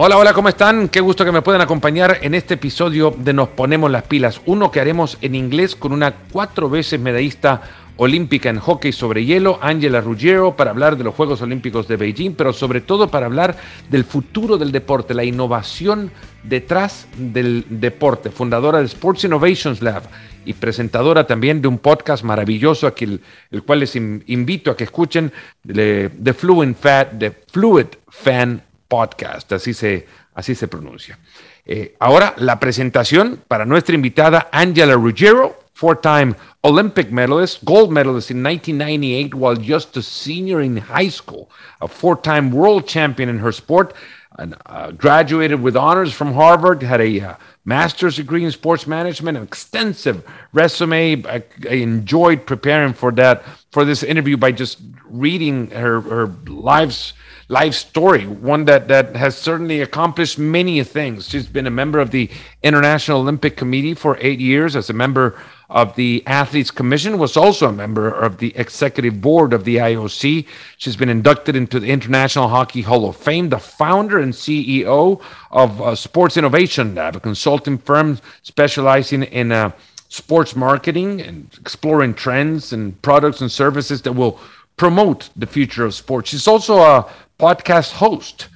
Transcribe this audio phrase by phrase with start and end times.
[0.00, 0.88] Hola, hola, ¿cómo están?
[0.88, 4.40] Qué gusto que me puedan acompañar en este episodio de Nos Ponemos las Pilas.
[4.46, 7.62] Uno que haremos en inglés con una cuatro veces medallista
[7.96, 12.34] olímpica en hockey sobre hielo, Angela Ruggiero, para hablar de los Juegos Olímpicos de Beijing,
[12.34, 13.56] pero sobre todo para hablar
[13.90, 16.12] del futuro del deporte, la innovación
[16.44, 20.04] detrás del deporte, fundadora de Sports Innovations Lab
[20.44, 25.32] y presentadora también de un podcast maravilloso, el, cual les invito a que escuchen,
[25.64, 31.18] de, de Fluid, Fat, de Fluid Fan Podcast, así se, así se pronuncia.
[31.64, 38.42] Eh, ahora la presentación para nuestra invitada Angela Ruggiero, four-time Olympic medalist, gold medalist in
[38.42, 43.94] 1998 while just a senior in high school, a four-time world champion in her sport,
[44.38, 49.36] and, uh, graduated with honors from Harvard, had a uh, master's degree in sports management,
[49.36, 51.24] an extensive resume.
[51.26, 57.12] I, I, enjoyed preparing for that for this interview by just reading her her lives
[57.48, 61.28] life story, one that, that has certainly accomplished many things.
[61.28, 62.30] She's been a member of the
[62.62, 65.40] International Olympic Committee for eight years as a member
[65.70, 70.46] of the Athletes Commission, was also a member of the executive board of the IOC.
[70.78, 75.82] She's been inducted into the International Hockey Hall of Fame, the founder and CEO of
[75.82, 79.72] uh, Sports Innovation Lab, a consulting firm specializing in uh,
[80.08, 84.40] sports marketing and exploring trends and products and services that will
[84.78, 86.30] promote the future of sports.
[86.30, 88.48] She's also a podcast host,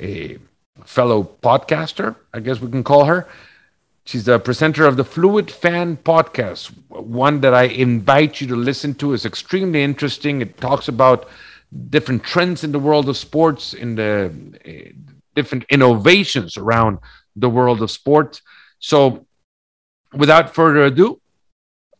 [0.00, 0.38] a
[0.84, 3.28] fellow podcaster, I guess we can call her.
[4.06, 8.94] She's the presenter of the Fluid Fan podcast, one that I invite you to listen
[8.94, 9.12] to.
[9.12, 10.40] is extremely interesting.
[10.40, 11.28] It talks about
[11.90, 14.32] different trends in the world of sports, in the
[14.64, 14.92] uh,
[15.34, 17.00] different innovations around
[17.36, 18.40] the world of sports.
[18.78, 19.26] So,
[20.14, 21.20] without further ado,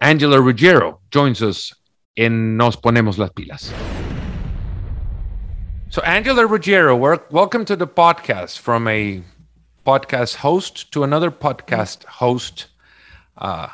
[0.00, 1.74] Angela Ruggiero joins us
[2.19, 3.72] in Nos Ponemos las Pilas.
[5.88, 9.22] So, Angela Ruggiero, welcome to the podcast from a
[9.87, 12.66] podcast host to another podcast host.
[13.38, 13.69] Uh,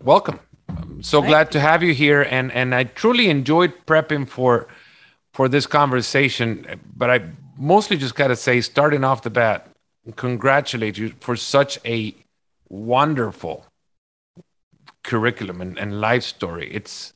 [0.00, 0.38] welcome.
[0.68, 1.52] I'm so Thank glad you.
[1.52, 4.68] to have you here, and and I truly enjoyed prepping for
[5.32, 6.80] for this conversation.
[6.96, 7.20] But I
[7.58, 9.68] mostly just got to say, starting off the bat,
[10.14, 12.14] congratulate you for such a
[12.68, 13.66] wonderful
[15.02, 16.70] curriculum and, and life story.
[16.72, 17.12] It's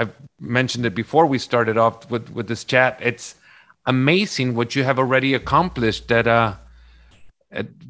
[0.00, 2.98] I've mentioned it before we started off with with this chat.
[3.02, 3.34] It's
[3.84, 6.54] amazing what you have already accomplished that uh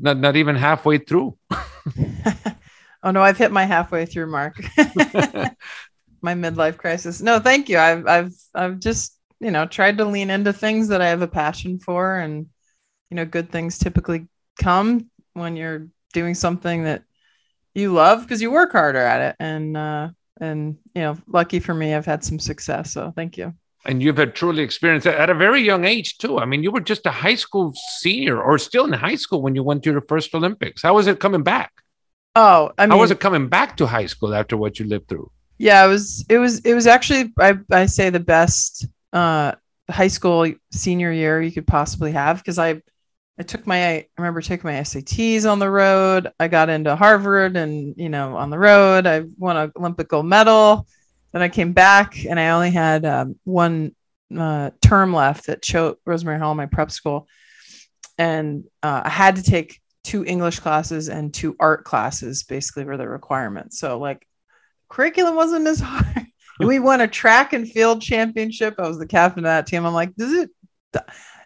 [0.00, 1.36] not, not even halfway through.
[3.02, 4.60] Oh no i've hit my halfway through mark.
[6.22, 7.22] My midlife crisis.
[7.22, 7.78] No thank you.
[7.78, 11.28] I've i've i've just you know tried to lean into things that i have a
[11.28, 12.46] passion for and
[13.08, 14.28] you know good things typically
[14.58, 17.04] come when you're doing something that
[17.74, 19.36] you love because you work harder at it.
[19.40, 20.10] And uh
[20.40, 23.54] and you know lucky for me i've had some success so thank you
[23.86, 26.38] and you've had truly experienced that at a very young age too.
[26.38, 29.54] I mean, you were just a high school senior or still in high school when
[29.54, 30.82] you went to your first Olympics.
[30.82, 31.72] How was it coming back?
[32.36, 35.08] Oh, I mean, how was it coming back to high school after what you lived
[35.08, 35.30] through?
[35.58, 36.24] Yeah, it was.
[36.28, 36.60] It was.
[36.60, 39.52] It was actually, I, I say, the best uh,
[39.90, 42.82] high school senior year you could possibly have because I,
[43.40, 43.94] I took my.
[43.94, 46.30] I remember taking my SATs on the road.
[46.38, 50.26] I got into Harvard, and you know, on the road, I won an Olympic gold
[50.26, 50.86] medal
[51.32, 53.94] then I came back and I only had um, one
[54.36, 57.28] uh, term left at Choate Rosemary Hall, my prep school.
[58.18, 62.96] And uh, I had to take two English classes and two art classes, basically, were
[62.96, 63.78] the requirements.
[63.78, 64.26] So, like,
[64.88, 66.26] curriculum wasn't as hard.
[66.58, 68.74] we won a track and field championship.
[68.78, 69.86] I was the captain of that team.
[69.86, 70.50] I'm like, does it?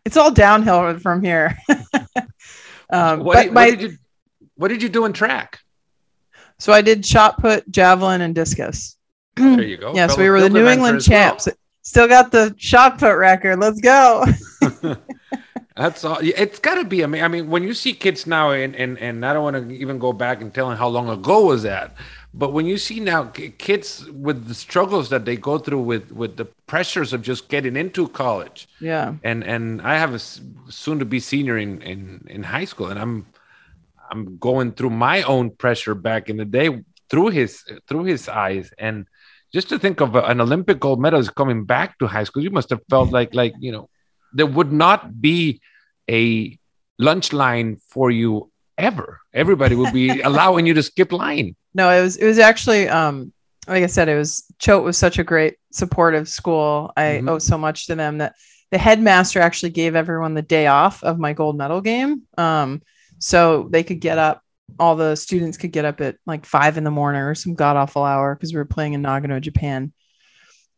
[0.04, 1.56] It's all downhill from here.
[2.90, 3.98] um, what, did, my, what, did you,
[4.56, 5.60] what did you do in track?
[6.58, 8.96] So I did shot put, javelin, and discus.
[9.36, 9.92] There you go.
[9.94, 11.46] yes, we were the New England champs.
[11.46, 11.56] Well.
[11.82, 13.58] Still got the shot put record.
[13.58, 14.24] Let's go.
[15.76, 16.18] That's all.
[16.22, 17.02] It's got to be.
[17.02, 19.68] I mean, I mean, when you see kids now, and and and I don't want
[19.68, 21.94] to even go back and tell them how long ago was that,
[22.36, 23.24] but when you see now
[23.58, 27.76] kids with the struggles that they go through with with the pressures of just getting
[27.76, 32.42] into college, yeah, and and I have a soon to be senior in in in
[32.42, 33.26] high school, and I'm
[34.10, 38.72] I'm going through my own pressure back in the day through his through his eyes,
[38.78, 39.06] and
[39.52, 42.70] just to think of an Olympic gold medalist coming back to high school, you must
[42.70, 43.88] have felt like like you know
[44.32, 45.60] there would not be
[46.10, 46.58] a
[46.98, 49.20] lunch line for you ever.
[49.32, 51.56] Everybody would be allowing you to skip line.
[51.74, 53.32] No, it was it was actually um
[53.66, 56.92] like I said, it was Choate was such a great supportive school.
[56.96, 57.28] I mm-hmm.
[57.28, 58.34] owe so much to them that
[58.70, 62.22] the headmaster actually gave everyone the day off of my gold medal game.
[62.36, 62.82] Um,
[63.18, 64.42] so they could get up
[64.78, 67.76] all the students could get up at like five in the morning or some god
[67.76, 69.92] awful hour because we were playing in Nagano, Japan.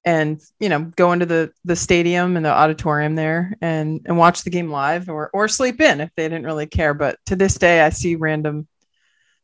[0.07, 4.45] And you know go into the the stadium and the auditorium there and and watch
[4.45, 6.95] the game live or or sleep in if they didn't really care.
[6.95, 8.67] But to this day i see random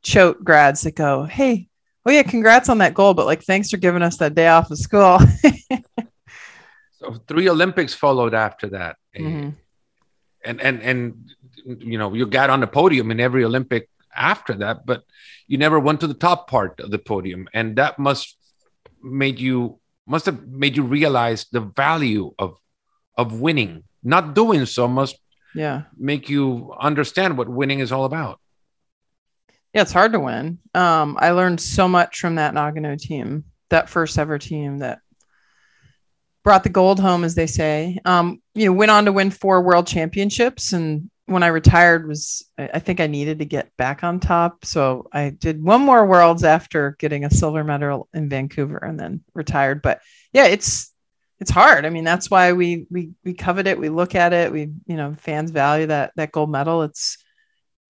[0.03, 1.69] choate grads that go hey
[2.07, 4.71] oh yeah congrats on that goal but like thanks for giving us that day off
[4.71, 5.19] of school.
[6.99, 8.95] So three olympics followed after that.
[9.19, 9.55] Mhm.
[10.45, 11.35] and and and
[11.91, 15.03] you know you got on the podium in every olympic after that but
[15.49, 18.37] you never went to the top part of the podium and that must
[19.03, 22.59] made you must have made you realize the value of
[23.17, 23.85] of winning.
[24.03, 25.17] Not doing so must
[25.55, 25.83] yeah.
[25.97, 28.41] make you understand what winning is all about.
[29.75, 30.59] Yeah it's hard to win.
[30.75, 34.99] Um i learned so much from that nagano team that first ever team that
[36.43, 37.99] brought the gold home as they say.
[38.05, 42.45] Um you know went on to win four world championships and when i retired was
[42.59, 46.45] i think i needed to get back on top so i did one more worlds
[46.45, 50.01] after getting a silver medal in vancouver and then retired but
[50.33, 50.93] yeah it's
[51.41, 54.53] it's hard i mean that's why we we we covet it we look at it
[54.53, 57.19] we you know fans value that that gold medal it's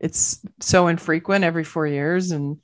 [0.00, 2.58] it's so infrequent every four years and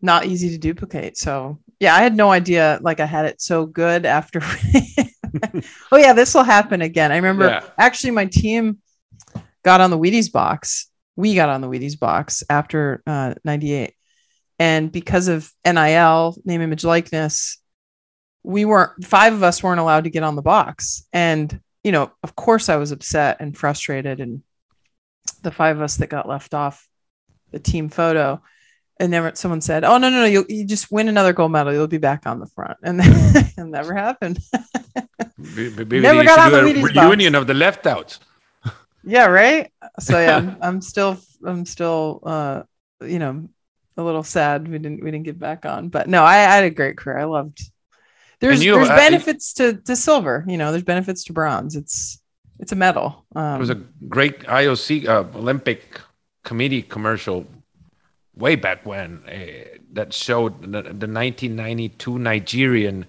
[0.00, 1.16] not easy to duplicate.
[1.16, 4.40] So yeah, I had no idea like I had it so good after.
[5.92, 7.12] oh yeah, this will happen again.
[7.12, 7.64] I remember Yeah.
[7.78, 8.78] actually my team
[9.62, 10.88] got on the Wheaties box.
[11.16, 13.94] We got on the Wheaties box after uh, 98.
[14.58, 17.58] And because of NIL, name, image, likeness,
[18.42, 21.06] we weren't, five of us weren't allowed to get on the box.
[21.12, 24.20] And, you know, of course I was upset and frustrated.
[24.20, 24.42] And
[25.42, 26.86] the five of us that got left off
[27.50, 28.40] the team photo.
[29.00, 30.26] And then someone said, "Oh no, no, no!
[30.26, 31.72] You you just win another gold medal.
[31.72, 34.38] You'll be back on the front." And then it never happened.
[35.38, 37.06] Maybe Never got on the a Wheaties box.
[37.08, 38.20] reunion of the left outs
[39.04, 39.72] yeah, right.
[40.00, 42.62] So yeah, I'm, still, I'm still, uh,
[43.00, 43.48] you know,
[43.96, 45.88] a little sad we didn't, we didn't get back on.
[45.88, 47.18] But no, I, I had a great career.
[47.18, 47.60] I loved.
[48.40, 50.44] There's you, there's uh, benefits to to silver.
[50.48, 51.76] You know, there's benefits to bronze.
[51.76, 52.20] It's
[52.58, 53.24] it's a medal.
[53.34, 56.00] Um, There was a great IOC uh, Olympic
[56.42, 57.46] Committee commercial
[58.34, 63.06] way back when uh, that showed the, the 1992 Nigerian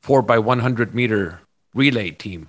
[0.00, 1.40] 4 by 100 meter
[1.74, 2.48] relay team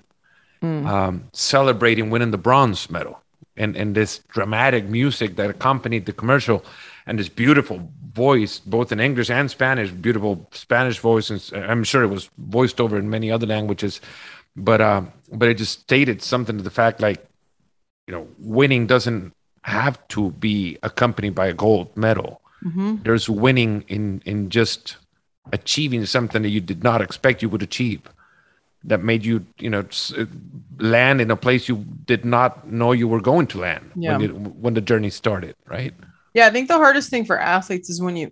[0.64, 3.20] mm, um, celebrating winning the bronze medal.
[3.56, 6.66] And, and this dramatic music that accompanied the commercial
[7.06, 11.40] and this beautiful voice both in english and spanish beautiful spanish voice and
[11.72, 14.02] I'm sure it was voiced over in many other languages.
[14.56, 17.20] But um but it just stated something to the fact like
[18.08, 22.42] you know winning doesn't have to be accompanied by a gold medal.
[22.64, 23.04] Mhm.
[23.04, 24.98] there's winning in in just
[25.52, 28.02] achieving something that you did not expect you would achieve
[28.86, 29.86] that made you you know
[30.18, 30.26] uh,
[30.80, 34.18] land in a place you did not know you were going to land Yeah.
[34.18, 35.94] when, you, when the journey started right
[36.34, 38.32] Yeah, I think the hardest thing for athletes is when you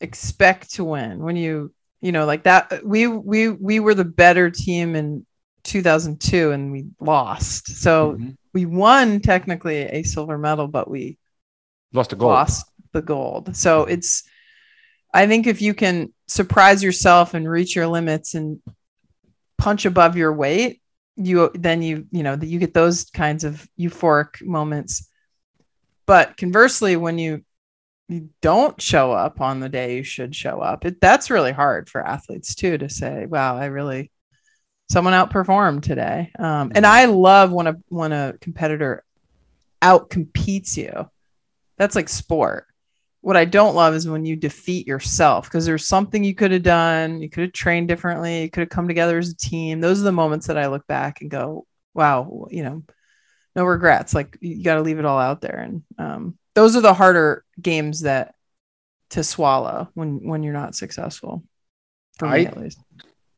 [0.00, 1.22] expect to win.
[1.22, 2.72] When you, you know, like that.
[2.72, 5.24] Uh, we we we were the better team in
[5.64, 7.68] 2002, and we lost.
[7.68, 8.36] So Mhm.
[8.52, 11.18] we won technically a silver medal, but we
[11.92, 13.56] lost a goal lost the gold.
[13.56, 13.92] So mm-hmm.
[13.92, 14.24] it's,
[15.14, 18.60] I think if you can surprise yourself and reach your limits and
[19.62, 20.82] punch above your weight,
[21.14, 25.08] you then you you know that you get those kinds of euphoric moments.
[26.04, 27.44] But conversely, when you
[28.08, 31.88] you don't show up on the day you should show up, it that's really hard
[31.88, 34.10] for athletes too to say, "Wow, I really."
[34.90, 39.04] Someone outperformed today, um, and I love when a when a competitor
[39.80, 41.08] out competes you
[41.78, 42.66] that's like sport.
[43.22, 46.64] What I don't love is when you defeat yourself because there's something you could have
[46.64, 47.22] done.
[47.22, 48.42] You could have trained differently.
[48.42, 49.80] You could have come together as a team.
[49.80, 52.82] Those are the moments that I look back and go, wow, you know,
[53.54, 54.12] no regrets.
[54.12, 55.58] Like you got to leave it all out there.
[55.58, 58.34] And um, those are the harder games that
[59.10, 61.44] to swallow when when you're not successful.
[62.18, 62.78] For me, I- at least.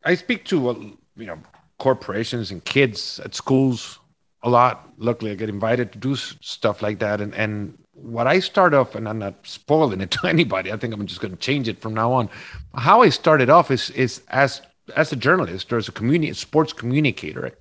[0.04, 0.74] I speak to uh,
[1.16, 1.38] you know
[1.78, 4.00] corporations and kids at schools
[4.42, 4.88] a lot.
[4.98, 8.94] Luckily, I get invited to do stuff like that, and and what I start off,
[8.94, 10.72] and I'm not spoiling it to anybody.
[10.72, 12.28] I think I'm just going to change it from now on.
[12.74, 14.62] How I started off is is as
[14.96, 17.52] as a journalist or as a community sports communicator,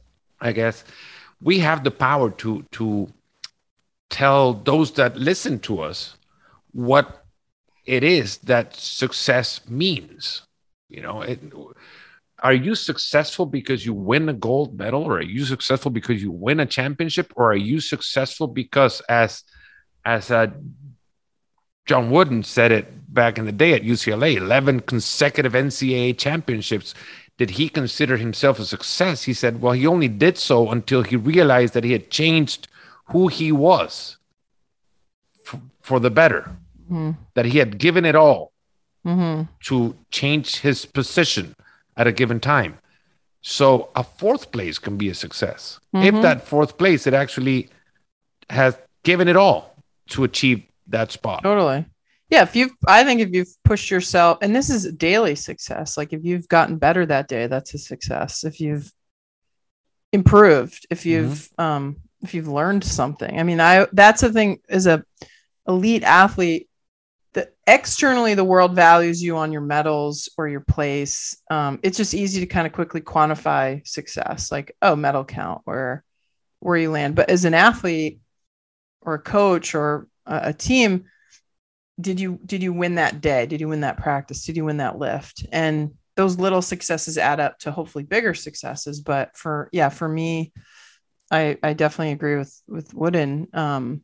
[0.41, 0.83] I guess
[1.41, 3.11] we have the power to to
[4.09, 6.15] tell those that listen to us
[6.71, 7.25] what
[7.85, 10.43] it is that success means.
[10.89, 11.39] You know, it,
[12.39, 16.31] are you successful because you win a gold medal or are you successful because you
[16.31, 19.43] win a championship or are you successful because as
[20.05, 20.47] as uh,
[21.85, 26.93] john wooden said it back in the day at ucla 11 consecutive ncaa championships
[27.37, 31.15] did he consider himself a success he said well he only did so until he
[31.15, 32.67] realized that he had changed
[33.07, 34.17] who he was
[35.45, 36.51] f- for the better
[36.91, 37.15] Mhm.
[37.33, 38.51] that he had given it all
[39.05, 39.47] Mhm.
[39.65, 41.55] to change his position
[41.95, 42.77] at a given time.
[43.41, 46.05] So a fourth place can be a success Mhm.
[46.05, 47.69] if that fourth place it actually
[48.49, 49.72] has given it all
[50.09, 51.43] to achieve that spot.
[51.43, 51.85] Totally.
[52.29, 56.13] Yeah, if you've I think if you've pushed yourself and this is daily success, like
[56.13, 58.43] if you've gotten better that day, that's a success.
[58.43, 58.91] If you've
[60.11, 63.39] improved, if you've um if you've learned something.
[63.39, 65.03] I mean, I that's the thing as a
[65.67, 66.69] elite athlete
[67.33, 71.37] that externally the world values you on your medals or your place.
[71.51, 76.03] Um, it's just easy to kind of quickly quantify success, like, oh, medal count or
[76.59, 77.15] where you land.
[77.15, 78.19] But as an athlete
[79.05, 81.05] or a coach or a, team,
[81.99, 83.45] did you did you win that day?
[83.45, 84.45] Did you win that practice?
[84.45, 85.45] Did you win that lift?
[85.51, 89.01] And those little successes add up to hopefully bigger successes.
[89.01, 90.53] But for yeah, for me,
[91.31, 93.47] I I definitely agree with with Wooden.
[93.53, 94.03] Um,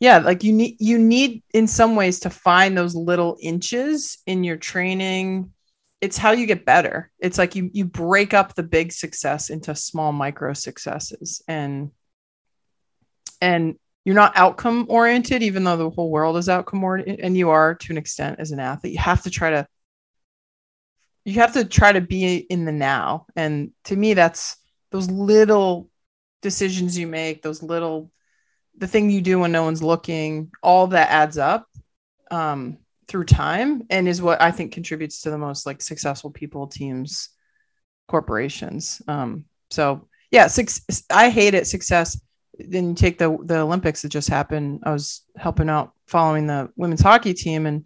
[0.00, 4.44] yeah, like you need you need in some ways to find those little inches in
[4.44, 5.50] your training.
[6.00, 7.10] It's how you get better.
[7.18, 11.90] It's like you you break up the big success into small micro successes and
[13.40, 17.50] and you're not outcome oriented even though the whole world is outcome oriented and you
[17.50, 18.92] are to an extent as an athlete.
[18.92, 19.66] You have to try to
[21.24, 23.26] you have to try to be in the now.
[23.34, 24.56] And to me that's
[24.90, 25.88] those little
[26.42, 28.12] decisions you make those little
[28.76, 31.66] the thing you do when no one's looking all that adds up
[32.30, 36.66] um, through time and is what i think contributes to the most like successful people
[36.66, 37.30] teams
[38.08, 39.00] corporations.
[39.08, 40.48] Um, so yeah
[41.10, 42.20] i hate it success
[42.58, 46.70] then you take the the olympics that just happened i was helping out following the
[46.76, 47.84] women's hockey team and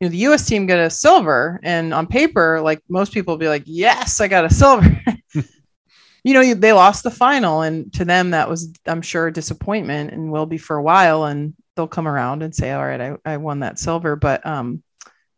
[0.00, 3.48] you know the us team got a silver and on paper like most people be
[3.48, 5.02] like yes i got a silver
[6.24, 10.12] you know, they lost the final, and to them that was, I'm sure, a disappointment,
[10.12, 11.24] and will be for a while.
[11.24, 14.82] And they'll come around and say, "All right, I, I won that silver," but um,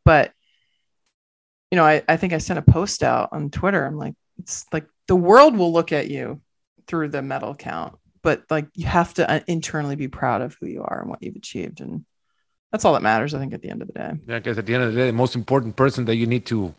[0.05, 0.33] but
[1.71, 3.85] you know, I I think I sent a post out on Twitter.
[3.85, 6.41] I'm like, it's like the world will look at you
[6.87, 10.67] through the medal count, but like you have to uh, internally be proud of who
[10.67, 12.05] you are and what you've achieved, and
[12.71, 13.35] that's all that matters.
[13.35, 14.13] I think at the end of the day.
[14.27, 16.47] Yeah, because at the end of the day, the most important person that you need
[16.47, 16.75] to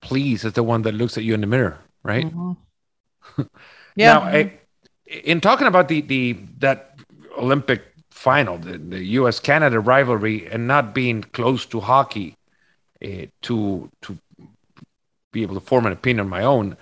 [0.00, 2.26] please is the one that looks at you in the mirror, right?
[2.26, 2.56] Mhm.
[3.96, 4.14] yeah.
[4.14, 4.60] Now, I,
[5.06, 6.98] in talking about the the that
[7.36, 9.40] Olympic final, the, the U.S.
[9.40, 12.36] Canada rivalry, and not being close to hockey,
[13.04, 14.18] uh, to to
[15.32, 16.76] be able to form an opinion on my own,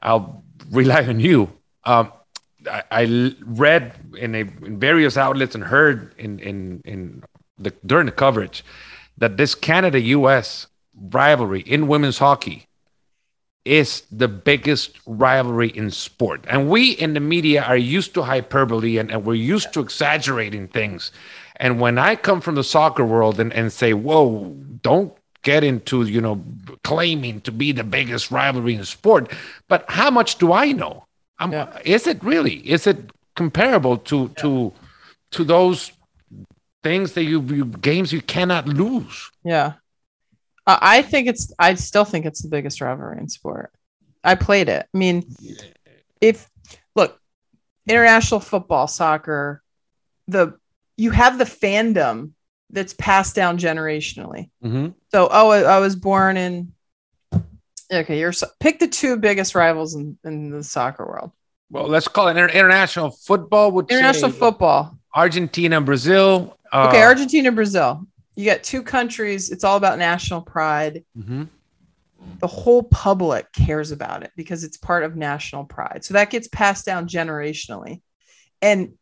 [0.00, 1.50] I'll rely on you.
[1.84, 2.12] Um,
[2.90, 7.22] I, read in, a, in various outlets and heard in in in
[7.58, 8.64] the during the coverage
[9.18, 10.66] that this Canada U.S.
[10.94, 12.66] rivalry in women's hockey
[13.64, 16.44] is the biggest rivalry in sport.
[16.48, 20.68] And we in the media are used to hyperbole and, and we're used to exaggerating
[20.68, 21.12] things.
[21.56, 25.12] And when I come from the soccer world and, and say, whoa, don't
[25.42, 26.42] get into, you know,
[26.84, 29.30] claiming to be the biggest rivalry in sport,
[29.68, 31.04] but how much do I know?
[31.40, 31.78] I'm, Yeah.
[31.84, 32.56] Is it really?
[32.68, 32.98] Is it
[33.34, 34.72] comparable to to
[35.32, 35.92] to those
[36.82, 39.30] things that you, you games you cannot lose?
[39.44, 39.74] Yeah.
[40.66, 43.72] Uh, I think it's, I still think it's the biggest rivalry in sport.
[44.22, 44.86] I played it.
[44.94, 45.24] I mean,
[46.20, 46.48] if,
[46.94, 47.18] look,
[47.88, 49.62] international football, soccer,
[50.28, 50.58] the,
[50.96, 52.32] you have the fandom
[52.70, 54.50] that's passed down generationally.
[54.64, 54.88] Mm-hmm.
[55.10, 56.72] So, oh, I, I was born in,
[57.90, 61.32] okay, you're, so- pick the two biggest rivals in, in the soccer world.
[61.70, 63.70] Well, let's call it inter- international football.
[63.72, 64.98] Would International football.
[65.14, 66.56] Argentina Brazil.
[66.72, 68.06] Uh, Okay, Argentina, Brazil.
[68.36, 69.50] You got two countries.
[69.50, 71.04] It's all about national pride.
[71.16, 71.48] mhm.
[72.40, 76.04] the whole public cares about it because it's part of national pride.
[76.04, 78.02] So that gets passed down generationally.
[78.62, 78.92] And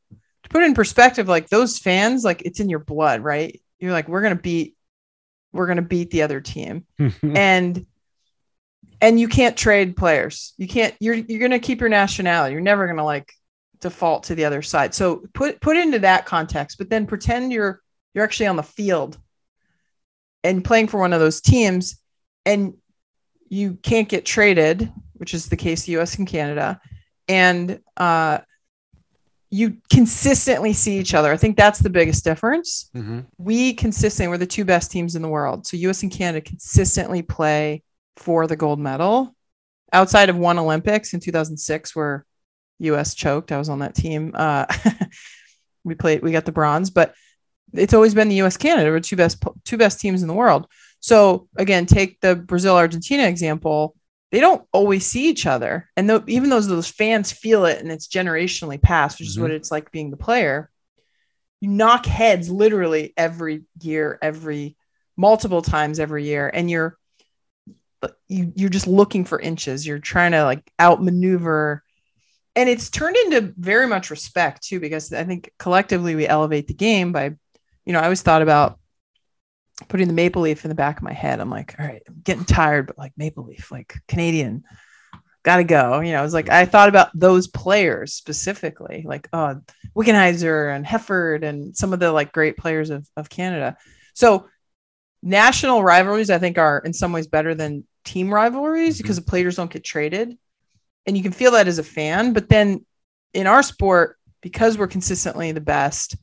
[0.45, 3.61] to put it in perspective, like those fans, like it's in your blood, right?
[3.81, 4.77] You're like, we're gonna beat,
[5.53, 6.85] we're gonna beat the other team.
[7.23, 7.87] and
[9.01, 10.55] and you can't trade players.
[10.59, 12.53] You can't, you're you're gonna keep your nationality.
[12.53, 13.33] You're never gonna like
[13.81, 14.95] default to the other side.
[14.95, 17.81] So put put into that context, but then pretend you're
[18.15, 19.19] you're actually on the field
[20.45, 22.01] and playing for one of those teams
[22.45, 22.75] and
[23.49, 26.81] you can't get traded, which is the case US and Canada,
[27.29, 28.39] and uh,
[29.51, 31.33] you consistently see each other.
[31.33, 32.91] I think that's the biggest difference.
[32.95, 33.27] Mhm.
[33.39, 35.67] We consistently, we're the two best teams in the world.
[35.67, 37.83] So US and Canada consistently play
[38.19, 39.35] for the gold medal.
[39.93, 42.27] Outside of one Olympics in 2006, where
[42.81, 44.33] US choked, I was on that team.
[44.35, 44.67] Uh,
[45.85, 47.15] we played, we got the bronze, but
[47.73, 50.67] it's always been the US Canada, we're two best two best teams in the world.
[51.01, 53.95] So again, take the Brazil Argentina example.
[54.31, 57.91] They don't always see each other, and though, even those those fans feel it, and
[57.91, 60.71] it's generationally passed, which is what it's like being the player.
[61.61, 64.77] You knock heads literally every year, every
[65.17, 66.98] multiple times every year, and you're
[68.29, 69.87] you you're just looking for inches.
[69.87, 71.83] You're trying to like outmaneuver
[72.59, 76.75] and it's turned into very much respect too because I think collectively we elevate the
[76.75, 77.37] game by
[77.85, 78.79] you know, I always thought about
[79.89, 81.41] putting the maple leaf in the back of my head.
[81.41, 84.65] I'm like, all right, I'm getting tired, but like maple leaf, like Canadian,
[85.45, 86.01] gotta go.
[86.01, 89.55] You know, it's like I thought about those players specifically, like uh
[89.97, 93.77] Wickenheiser and Hefford and some of the like great players of, of Canada.
[94.15, 94.49] So
[95.23, 99.03] national rivalries, I think, are in some ways better than team rivalries mm-hmm.
[99.03, 100.37] because the players don't get traded.
[101.07, 102.33] And you can feel that as a fan.
[102.33, 102.85] But then
[103.33, 106.17] in our sport, because we're consistently the best,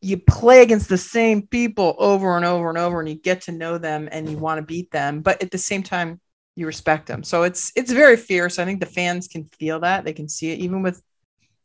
[0.00, 3.52] you play against the same people over and over and over and you get to
[3.52, 6.20] know them and you want to beat them but at the same time
[6.56, 10.04] you respect them so it's it's very fierce i think the fans can feel that
[10.04, 11.02] they can see it even with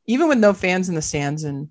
[0.07, 1.69] even with no fans in the stands in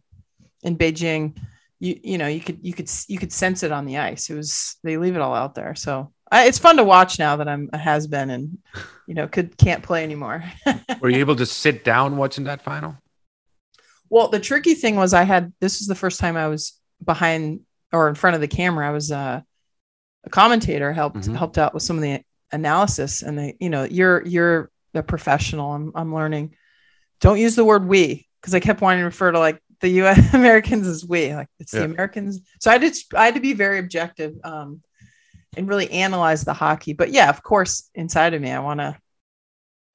[0.63, 1.37] in beijing
[1.81, 4.31] you you know you could you could you could sense it on the ice.
[4.31, 5.75] It was they leave it all out there.
[5.75, 8.59] So I, it's fun to watch now that i'm a has been and
[9.07, 10.45] you know could can't play anymore.
[11.01, 12.97] Were you able to sit down watching that final?
[14.11, 17.61] Well, the tricky thing was I had this was the first time I was behind
[17.93, 18.89] or in front of the camera.
[18.89, 19.41] I was uh,
[20.25, 21.35] a commentator helped mm-hmm.
[21.35, 25.73] helped out with some of the analysis and they you know you're you're a professional.
[25.73, 26.57] I'm I'm learning.
[27.21, 30.35] Don't use the word we because I kept wanting to refer to like the US
[30.35, 31.81] Americans as we like it's yeah.
[31.81, 34.83] the Americans so I did I had to be very objective um
[35.57, 38.97] and really analyze the hockey but yeah of course inside of me I want to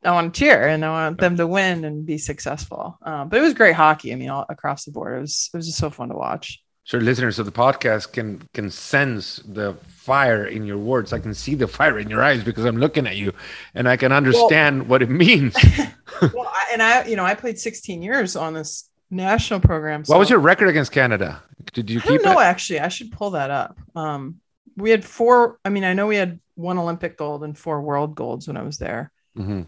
[0.05, 2.97] I want to cheer and I want them to win and be successful.
[3.01, 4.11] Um, but it was great hockey.
[4.11, 6.59] I mean, all across the board, it was it was just so fun to watch.
[6.85, 11.13] Sure, listeners of the podcast can can sense the fire in your words.
[11.13, 13.33] I can see the fire in your eyes because I'm looking at you,
[13.73, 15.55] and I can understand well, what it means.
[16.21, 20.03] well, I, and I, you know, I played 16 years on this national program.
[20.03, 21.41] So what was your record against Canada?
[21.73, 23.77] Did you I keep don't know, Actually, I should pull that up.
[23.95, 24.39] Um,
[24.75, 25.59] we had four.
[25.63, 28.63] I mean, I know we had one Olympic gold and four world golds when I
[28.63, 29.11] was there.
[29.37, 29.63] Mm-hmm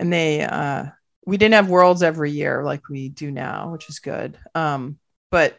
[0.00, 0.86] and they uh
[1.26, 4.98] we didn't have worlds every year like we do now which is good um
[5.30, 5.56] but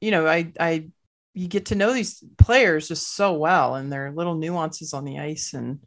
[0.00, 0.86] you know i i
[1.32, 5.18] you get to know these players just so well and their little nuances on the
[5.18, 5.80] ice and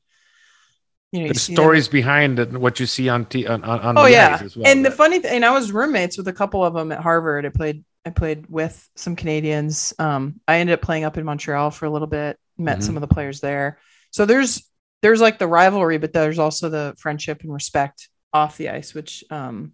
[1.12, 4.68] you know the stories behind what you see on t on, on oh yeah well,
[4.68, 7.46] and the funny thing and i was roommates with a couple of them at harvard
[7.46, 11.72] i played i played with some canadians um i ended up playing up in montreal
[11.72, 12.86] for a little bit met mm-hmm.
[12.86, 13.80] some of the players there
[14.12, 14.68] so there's
[15.02, 19.24] there's like the rivalry, but there's also the friendship and respect off the ice, which
[19.30, 19.74] um,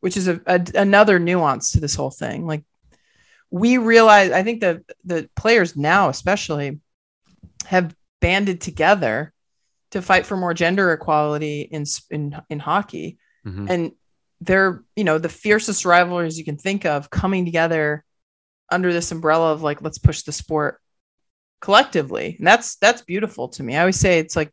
[0.00, 2.46] which is a, a, another nuance to this whole thing.
[2.46, 2.64] Like
[3.50, 6.80] we realize, I think the the players now, especially,
[7.66, 9.32] have banded together
[9.92, 13.66] to fight for more gender equality in in in hockey, mm-hmm.
[13.68, 13.92] and
[14.40, 18.04] they're you know the fiercest rivalries you can think of coming together
[18.70, 20.80] under this umbrella of like let's push the sport
[21.60, 22.36] collectively.
[22.38, 23.76] And that's that's beautiful to me.
[23.76, 24.52] I always say it's like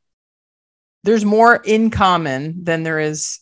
[1.03, 3.39] there's more in common than there is,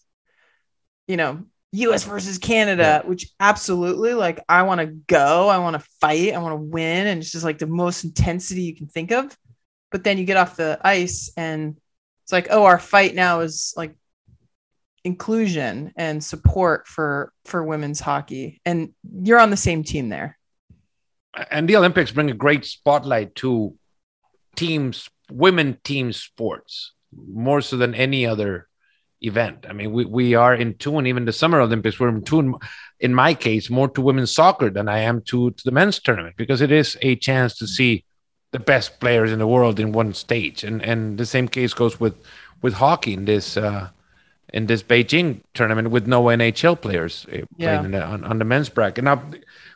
[1.07, 3.09] you know, US versus Canada, yeah.
[3.09, 7.07] which absolutely like I want to go, I want to fight, I want to win.
[7.07, 9.35] And it's just like the most intensity you can think of.
[9.91, 11.77] But then you get off the ice and
[12.23, 13.95] it's like, oh, our fight now is like
[15.03, 18.61] inclusion and support for for women's hockey.
[18.65, 20.37] And you're on the same team there
[21.49, 23.75] and the Olympics bring a great spotlight to
[24.55, 28.67] teams, women team sports, more so than any other
[29.21, 29.65] event.
[29.67, 32.55] I mean, we, we are in tune, even the Summer Olympics, we're in tune,
[32.99, 36.35] in my case, more to women's soccer than I am to, to the men's tournament
[36.37, 38.05] because it is a chance to see
[38.53, 40.63] the best players in the world in one stage.
[40.63, 42.15] And and the same case goes with
[42.61, 43.89] with hockey in this uh,
[44.53, 47.77] in this Beijing tournament with no NHL players uh, yeah.
[47.77, 49.03] playing the, on, on the men's bracket.
[49.03, 49.21] Now,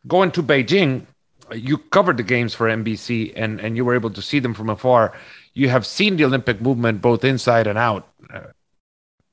[0.08, 1.08] going to Beijing,
[1.52, 4.70] you covered the games for NBC and and you were able to see them from
[4.70, 5.14] afar.
[5.54, 8.08] You have seen the Olympic movement both inside and out.
[8.32, 8.52] Uh,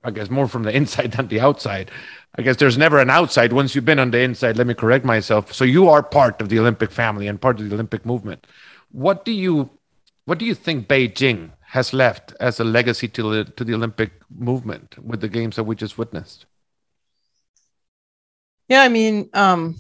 [0.02, 1.90] I guess more from the inside than the outside.
[2.37, 4.57] I guess there's never an outside once you've been on the inside.
[4.57, 5.52] Let me correct myself.
[5.52, 8.46] So you are part of the Olympic family and part of the Olympic movement.
[8.94, 9.70] What do you
[10.24, 14.12] what do you think Beijing has left as a legacy to the to the Olympic
[14.30, 16.46] movement with the games that we just witnessed?
[18.68, 19.74] Yeah, I mean, um,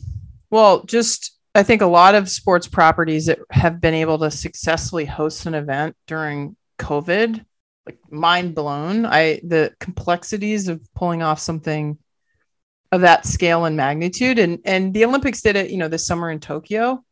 [0.50, 5.04] well, just I think a lot of sports properties that have been able to successfully
[5.04, 7.44] host an event during COVID,
[7.86, 9.06] like mind blown.
[9.06, 11.98] I the complexities of pulling off something
[12.90, 16.32] of that scale and magnitude, and and the Olympics did it, you know, this summer
[16.32, 17.04] in Tokyo,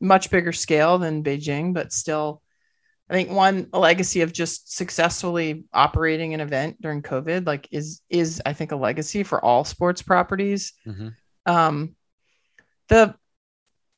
[0.00, 2.42] much bigger scale than Beijing, but still,
[3.08, 8.00] I think one a legacy of just successfully operating an event during COVID, like is
[8.10, 10.72] is I think a legacy for all sports properties.
[10.86, 11.08] Mm-hmm.
[11.46, 11.94] Um,
[12.88, 13.14] the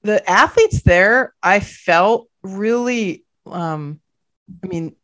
[0.02, 4.00] the athletes there, I felt really, um,
[4.62, 4.94] I mean,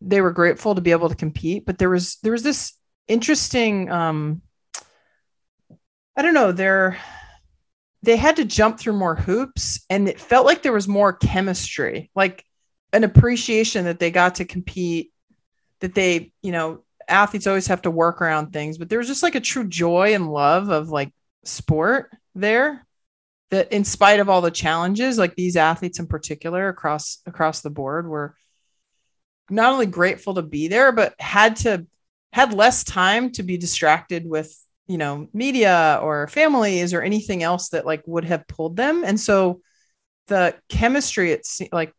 [0.00, 2.74] they were grateful to be able to compete, but there was there was this
[3.08, 4.42] interesting um
[6.16, 6.98] I don't know, they're
[8.02, 12.10] they had to jump through more hoops and it felt like there was more chemistry,
[12.14, 12.44] like
[12.92, 15.12] an appreciation that they got to compete,
[15.80, 19.22] that they, you know, athletes always have to work around things, but there was just
[19.22, 21.12] like a true joy and love of like
[21.44, 22.86] sport there
[23.50, 27.70] that in spite of all the challenges, like these athletes in particular across across the
[27.70, 28.36] board were
[29.50, 31.86] not only grateful to be there, but had to
[32.32, 34.54] had less time to be distracted with
[34.88, 39.04] you know media or families or anything else that like would have pulled them?
[39.04, 39.60] And so
[40.28, 41.92] the chemistry it's like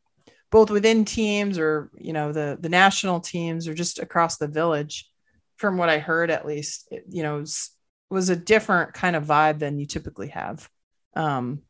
[0.52, 5.10] both within teams or you know the the national teams or just across the village
[5.58, 7.72] from what i heard at least it, you know was,
[8.10, 10.68] was a different kind of vibe than you typically have.
[11.16, 11.62] Um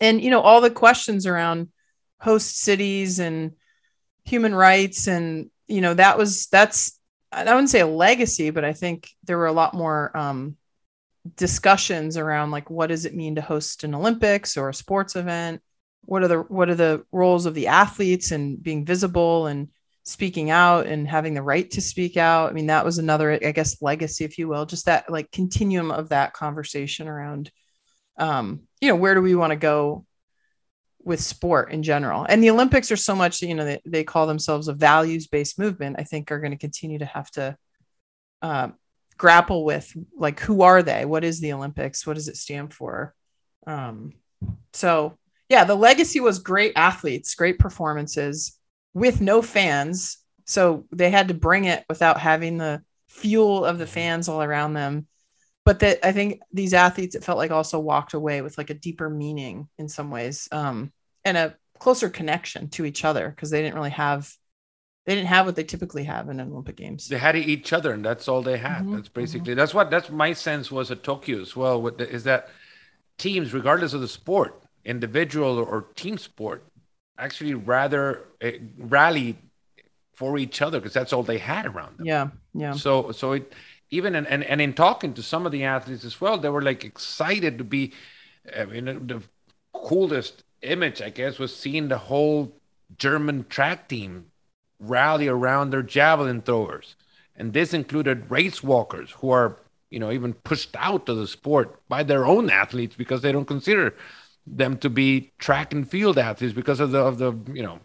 [0.00, 1.68] and you know all the questions around
[2.20, 3.52] host cities and
[4.24, 6.97] human rights and you know that was that's
[7.30, 10.56] I wouldn't say a legacy, but I think there were a lot more um,
[11.36, 15.62] discussions around like what does it mean to host an Olympics or a sports event?
[16.04, 19.68] What are the what are the roles of the athletes and being visible and
[20.04, 22.50] speaking out and having the right to speak out?
[22.50, 25.90] I mean, that was another, I guess, legacy, if you will, just that like continuum
[25.90, 27.50] of that conversation around,
[28.16, 30.06] um, you know, where do we want to go
[31.08, 32.26] with sport in general.
[32.28, 35.58] And the Olympics are so much, you know, they, they call themselves a values based
[35.58, 37.56] movement, I think are going to continue to have to
[38.42, 38.68] uh,
[39.16, 41.06] grapple with like, who are they?
[41.06, 42.06] What is the Olympics?
[42.06, 43.14] What does it stand for?
[43.66, 44.12] Um,
[44.74, 45.16] so,
[45.48, 48.58] yeah, the legacy was great athletes, great performances
[48.92, 50.18] with no fans.
[50.44, 54.74] So they had to bring it without having the fuel of the fans all around
[54.74, 55.06] them
[55.64, 58.74] but that I think these athletes it felt like also walked away with like a
[58.74, 60.92] deeper meaning in some ways um,
[61.24, 64.32] and a closer connection to each other because they didn't really have
[65.06, 67.08] they didn't have what they typically have in Olympic Games.
[67.08, 68.82] They had each other, and that's all they had.
[68.82, 68.96] Mm-hmm.
[68.96, 69.58] That's basically mm-hmm.
[69.58, 71.86] that's what that's my sense was at Tokyo as well.
[71.88, 72.50] Is that
[73.16, 76.62] teams, regardless of the sport, individual or team sport,
[77.16, 79.38] actually rather uh, rally
[80.12, 82.06] for each other because that's all they had around them.
[82.06, 82.72] Yeah, yeah.
[82.72, 83.54] So so it
[83.90, 86.62] even and, and, and in talking to some of the athletes as well, they were
[86.62, 87.92] like excited to be,
[88.56, 89.22] I mean, the
[89.72, 92.52] coolest image, I guess, was seeing the whole
[92.96, 94.26] German track team
[94.78, 96.96] rally around their javelin throwers.
[97.36, 99.56] And this included race walkers who are,
[99.90, 103.44] you know, even pushed out of the sport by their own athletes because they don't
[103.44, 103.94] consider
[104.46, 107.80] them to be track and field athletes because of the of the, you know,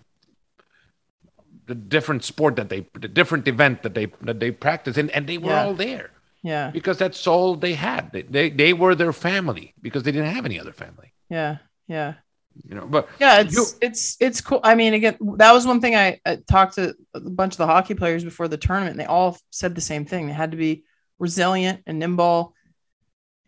[1.65, 5.27] the different sport that they the different event that they that they practice and, and
[5.27, 5.65] they were yeah.
[5.65, 6.11] all there.
[6.41, 6.71] Yeah.
[6.71, 8.11] Because that's all they had.
[8.11, 11.13] They, they they were their family because they didn't have any other family.
[11.29, 11.57] Yeah.
[11.87, 12.15] Yeah
[12.63, 15.81] you know but yeah it's you, it's it's cool i mean again that was one
[15.81, 18.99] thing I, I talked to a bunch of the hockey players before the tournament and
[18.99, 20.83] they all said the same thing they had to be
[21.17, 22.53] resilient and nimble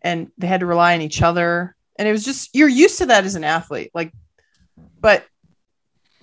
[0.02, 3.06] and they had to rely on each other and it was just you're used to
[3.06, 4.12] that as an athlete like
[5.00, 5.24] but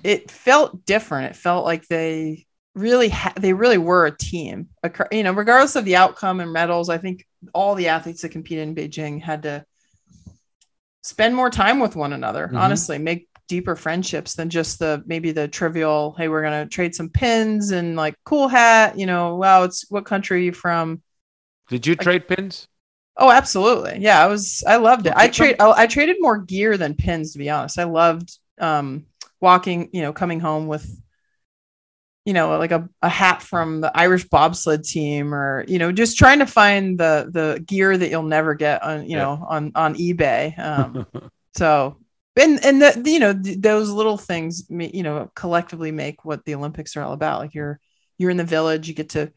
[0.04, 1.32] it felt different.
[1.32, 4.70] It felt like they really ha- they really were a team.
[5.12, 8.68] You know, regardless of the outcome and medals, I think all the athletes that competed
[8.68, 9.66] in Beijing had to
[11.04, 12.48] spend more time with one another.
[12.48, 12.58] Mm-hmm.
[12.58, 16.16] Honestly, make deeper friendships than just the maybe the trivial.
[16.18, 18.98] Hey, we're gonna trade some pins and like cool hat.
[18.98, 21.02] You know, wow, it's what country are you from?
[21.70, 22.68] Did you like, trade pins?
[23.18, 24.00] Oh, absolutely.
[24.00, 24.64] Yeah, I was.
[24.66, 25.14] I loved it.
[25.16, 25.58] I trade.
[25.60, 27.78] I, I traded more gear than pins, to be honest.
[27.78, 29.06] I loved um
[29.40, 30.90] walking, you know, coming home with,
[32.26, 36.18] you know, like a, a hat from the Irish bobsled team or, you know, just
[36.18, 39.24] trying to find the the gear that you'll never get on, you yeah.
[39.24, 40.58] know, on on eBay.
[40.58, 41.06] Um,
[41.56, 41.98] so
[42.36, 46.56] and and the, you know th- those little things you know collectively make what the
[46.56, 47.80] olympics are all about like you're
[48.18, 49.32] you're in the village you get to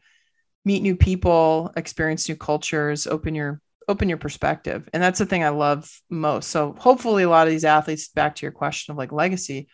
[0.65, 5.43] meet new people experience new cultures open your open your perspective and that's the thing
[5.43, 8.97] i love most so hopefully a lot of these athletes back to your question of
[8.97, 9.67] like legacy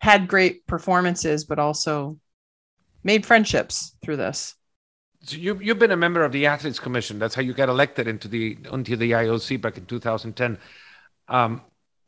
[0.00, 2.18] had great performances, but also
[3.02, 4.54] made friendships through this.
[5.22, 7.18] So you you've been a member of the Athletes Commission.
[7.18, 10.58] That's how you got elected into the into the IOC back in 2010.
[11.28, 11.62] Um,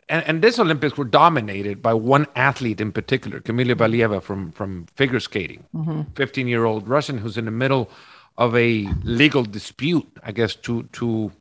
[0.09, 4.87] and, and this Olympics were dominated by one athlete in particular, Kamila Valieva from from
[4.95, 6.49] figure skating, 15 mm-hmm.
[6.49, 7.91] year old Russian who's in the middle
[8.39, 11.33] of a legal dispute, I guess to to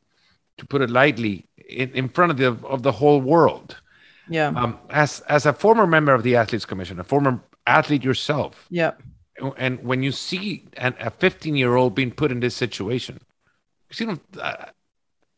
[0.58, 3.78] to put it lightly, in, in front of the of the whole world.
[4.28, 4.50] Yeah.
[4.50, 8.68] Um, as as a former member of the athletes commission, a former athlete yourself.
[8.70, 8.92] Yeah.
[9.58, 13.20] And when you see an, a 15 year old being put in this situation,
[13.98, 14.66] you know, uh,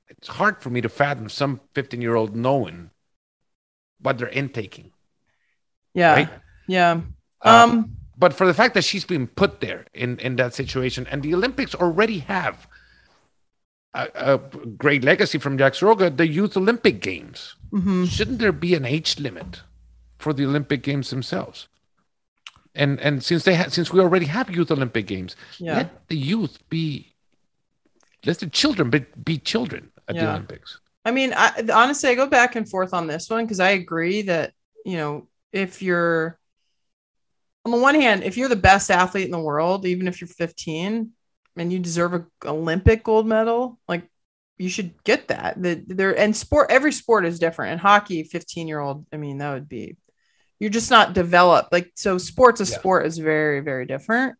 [0.09, 2.91] it's hard for me to fathom some 15 year old knowing
[3.99, 4.91] what they're intaking.
[5.93, 6.13] Yeah.
[6.13, 6.29] Right?
[6.67, 7.01] Yeah.
[7.43, 7.97] Uh, um.
[8.17, 11.33] but for the fact that she's been put there in in that situation, and the
[11.33, 12.67] Olympics already have
[13.93, 14.37] a, a
[14.77, 17.55] great legacy from Jacques Rogge, the Youth Olympic Games.
[17.71, 18.07] Mhm.
[18.07, 19.61] Shouldn't there be an age limit
[20.17, 21.67] for the Olympic Games themselves?
[22.73, 25.77] And and since they ha- since we already have Youth Olympic Games, Yeah.
[25.77, 27.15] let the youth be
[28.25, 30.79] let the children be, be children at the Olympics.
[31.03, 34.21] I mean, I, honestly, I go back and forth on this one because I agree
[34.23, 34.53] that,
[34.85, 36.37] you know, if you're,
[37.65, 40.27] on the one hand, if you're the best athlete in the world, even if you're
[40.27, 41.09] 15
[41.57, 44.07] and you deserve a Olympic gold medal, like
[44.57, 45.61] you should get that.
[45.61, 47.71] The, there and sport, every sport is different.
[47.71, 49.97] And hockey, 15 year old, I mean, that would be,
[50.61, 51.73] you're just not developed.
[51.73, 52.77] Like, so sports, a Yeah.
[52.77, 54.35] sport is very, very different.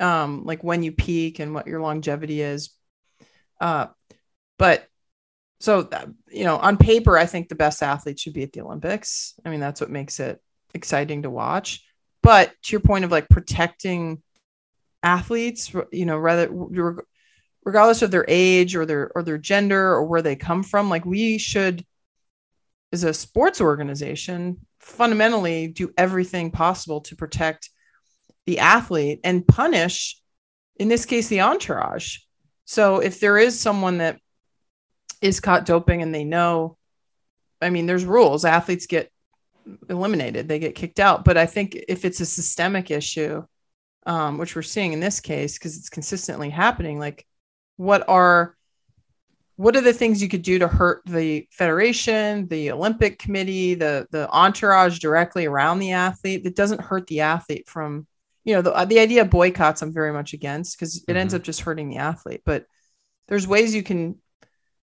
[0.00, 2.70] Um, like when you peak and what your longevity is.
[3.60, 3.86] Uh,
[4.58, 4.88] but
[5.60, 8.60] so that, you know on paper i think the best athletes should be at the
[8.60, 10.42] olympics i mean that's what makes it
[10.74, 11.84] exciting to watch
[12.22, 14.20] but to your point of like protecting
[15.02, 16.50] athletes you know rather
[17.64, 21.06] regardless of their age or their or their gender or where they come from like
[21.06, 21.86] we should
[22.92, 27.70] as a sports organization fundamentally do everything possible to protect
[28.46, 30.20] the athlete and punish
[30.76, 32.18] in this case the entourage.
[32.66, 34.18] So if there is someone that
[35.20, 36.76] is caught doping and they know
[37.62, 38.44] i mean there's rules.
[38.44, 39.10] Athletes get
[39.88, 40.48] eliminated.
[40.48, 41.24] They get kicked out.
[41.24, 43.42] But i think if it's a systemic issue
[44.06, 47.26] um, which we're seeing in this case because it's consistently happening like
[47.76, 48.54] what are
[49.56, 54.06] what are the things you could do to hurt the federation the olympic committee the
[54.10, 58.06] the entourage directly around the athlete that doesn't hurt the athlete from
[58.44, 61.36] you know the, the idea of boycotts i'm very much against because it ends Mhm.
[61.38, 62.66] up just hurting the athlete but
[63.28, 64.16] there's ways you can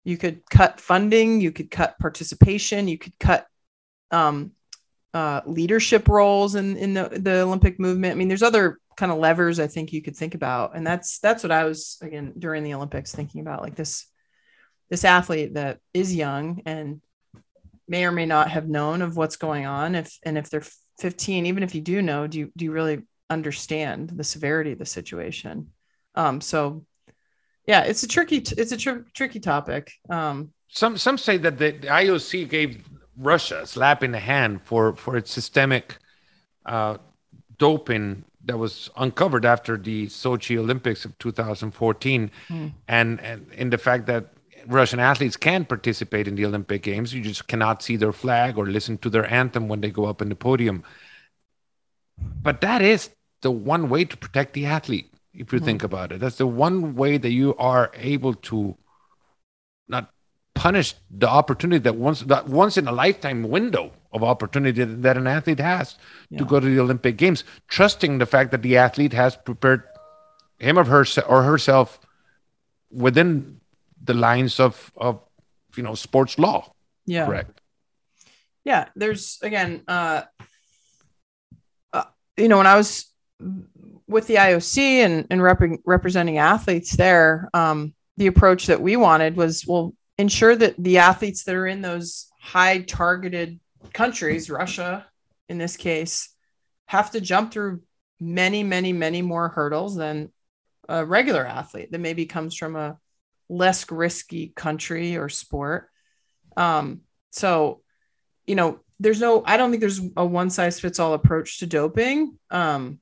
[0.04, 3.48] you could cut funding you could cut participation you could cut
[4.12, 4.52] um,
[5.14, 9.18] uh, leadership roles in, in the, the olympic movement i mean there's other kind of
[9.18, 12.64] levers i think you could think about and that's that's what i was again during
[12.64, 14.06] the olympics thinking about like this
[14.92, 17.02] this athlete that is young and
[17.88, 20.64] may or may not have known of what's going on if and if they're
[21.00, 24.80] 15 even if you do know do you do you really understand the severity of
[24.80, 25.72] the situation?
[26.14, 26.86] Um so
[27.66, 29.92] yeah it's a tricky it's a tr- tricky topic.
[30.10, 32.84] Um Some some say that the, the IOC gave
[33.18, 35.98] Russia a slap in the hand for for its systemic
[36.66, 36.98] uh,
[37.58, 42.68] doping that was uncovered after the Sochi Olympics of 2014, Hmm.
[42.88, 44.24] and and in the fact that
[44.68, 48.66] Russian athletes can participate in the Olympic Games, you just cannot see their flag or
[48.66, 50.84] listen to their anthem when they go up in the podium.
[52.18, 53.10] But that is
[53.42, 55.66] the one way to protect the athlete, if you Mhm.
[55.66, 56.20] think about it.
[56.20, 58.78] That's the one way that you are able to
[59.88, 60.12] not
[60.54, 65.18] punish the opportunity that once that once in a lifetime window of opportunity that, that
[65.18, 65.96] an athlete has
[66.30, 66.40] Yeah.
[66.40, 69.84] to go to the Olympic Games, trusting the fact that the athlete has prepared
[70.60, 72.00] him or her or herself
[72.92, 73.61] within
[74.04, 75.22] the lines of of
[75.76, 76.74] you know sports law.
[77.06, 77.62] yeah Correct.
[78.64, 80.24] yeah there's again uh,
[81.94, 82.04] uh
[82.38, 83.06] you know when i was
[84.08, 89.36] with the ioc and and rep- representing athletes there um the approach that we wanted
[89.36, 93.60] was well ensure that the athletes that are in those high targeted
[93.94, 95.06] countries russia
[95.50, 96.30] in this case
[96.88, 97.82] have to jump through
[98.20, 100.32] many many many more hurdles than
[100.90, 102.98] a regular athlete that maybe comes from a
[103.52, 105.90] less risky country or sport
[106.58, 107.82] um so
[108.48, 111.68] you know, there's no, I don't think there's a one size fits all approach to
[111.68, 112.38] doping.
[112.50, 113.00] Um,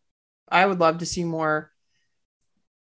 [0.49, 1.71] I would love to see more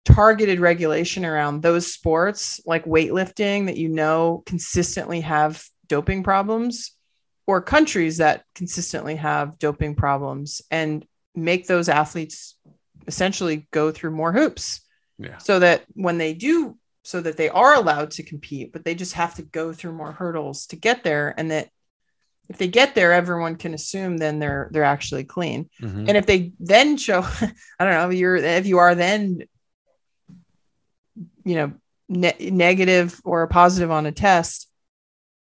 [0.05, 6.93] targeted regulation around those sports like weightlifting that you know consistently have doping problems
[7.47, 12.57] or countries that consistently have doping problems and make those athletes
[13.07, 14.83] essentially go through more hoops
[15.19, 15.39] Yeah.
[15.39, 19.13] so that when they do so that they are allowed to compete but they just
[19.13, 21.69] have to go through more hurdles to get there and that
[22.49, 26.09] if they get there everyone can assume then they're they're actually clean Mhm.
[26.09, 27.21] and if they then show
[27.79, 29.43] i don't know you're if you are then
[31.45, 31.73] you know
[32.09, 34.69] ne- negative or positive on a test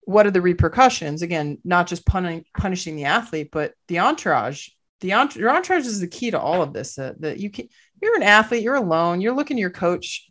[0.01, 4.69] what are the repercussions again not just pun- punishing the athlete but the entourage
[5.01, 7.67] the ent- your entourage is the key to all of this that, that you can
[8.01, 10.26] you're an athlete you're alone you're looking to your coach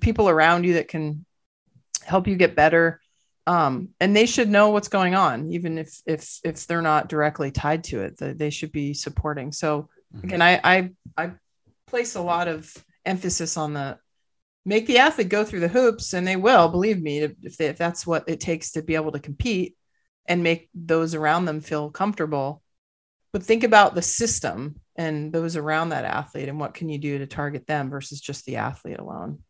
[0.00, 1.24] people around you that can
[2.02, 3.00] help you get better.
[3.46, 7.50] Um, and they should know what's going on even if if if they're not directly
[7.50, 9.52] tied to it that they should be supporting.
[9.52, 10.24] So Mhm.
[10.24, 11.32] again I, I i
[11.86, 12.72] place a lot of
[13.04, 13.98] emphasis on the
[14.64, 17.76] make the athlete go through the hoops and they will believe me if, they, if
[17.76, 19.76] that's what it takes to be able to compete
[20.26, 22.62] and make those around them feel comfortable.
[23.32, 27.18] But think about the system and those around that athlete and what can you do
[27.18, 29.40] to target them versus just the athlete alone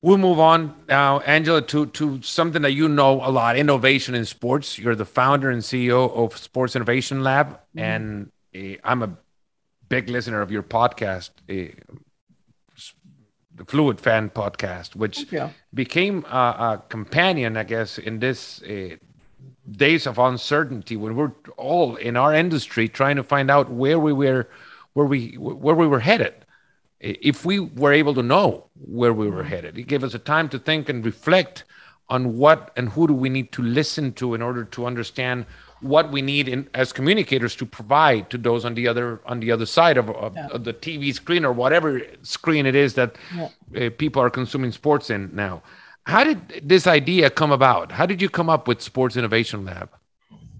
[0.00, 4.24] We'll move on now, Angela, to, to something that you know a lot innovation in
[4.26, 4.78] sports.
[4.78, 7.48] You're the founder and CEO of Sports Innovation Lab.
[7.48, 7.78] Mm-hmm.
[7.80, 9.16] And uh, I'm a
[9.88, 11.72] big listener of your podcast, uh,
[13.56, 15.26] the Fluid Fan podcast, which
[15.74, 18.94] became a, a, companion, I guess, in this uh,
[19.68, 24.12] days of uncertainty when we're all in our industry trying to find out where we
[24.12, 24.48] were,
[24.92, 26.34] where we where we were headed
[27.00, 30.48] if we were able to know where we were headed, it gave us a time
[30.50, 31.64] to think and reflect
[32.08, 35.44] on what and who do we need to listen to in order to understand
[35.80, 39.52] what we need in, as communicators to provide to those on the other on the
[39.52, 40.48] other side of, of, yeah.
[40.48, 43.48] of the TV screen or whatever screen it is that yeah.
[43.76, 45.62] uh, people are consuming sports in now.
[46.04, 47.92] How did this idea come about?
[47.92, 49.90] How did you come up with Sports Innovation Lab?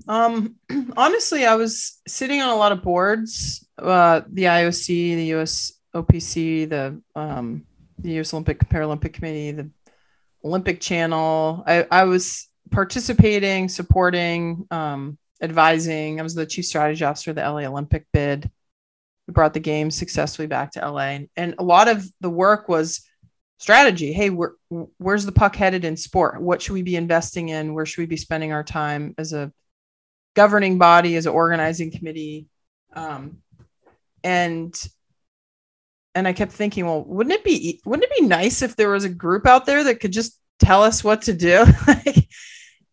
[0.07, 0.57] Um,
[0.97, 6.69] honestly, I was sitting on a lot of boards, uh, the IOC, the US OPC,
[6.69, 7.65] the um,
[7.99, 8.33] the U.S.
[8.33, 9.71] Olympic Paralympic Committee, the
[10.45, 11.65] Olympic Channel.
[11.67, 16.21] I, I was participating, supporting, um, advising.
[16.21, 18.51] I was the chief strategy officer of the LA Olympic bid.
[19.27, 23.03] We brought the game successfully back to LA, and a lot of the work was
[23.59, 24.13] strategy.
[24.13, 24.53] Hey, where,
[24.99, 26.41] where's the puck headed in sport?
[26.41, 27.75] What should we be investing in?
[27.75, 29.53] Where should we be spending our time as a
[30.35, 32.47] governing body, as an organizing committee?
[32.95, 33.39] Um,
[34.25, 34.75] and
[36.15, 39.05] and I kept thinking, well, wouldn't it be wouldn't it be nice if there was
[39.05, 41.65] a group out there that could just tell us what to do?
[41.87, 42.29] like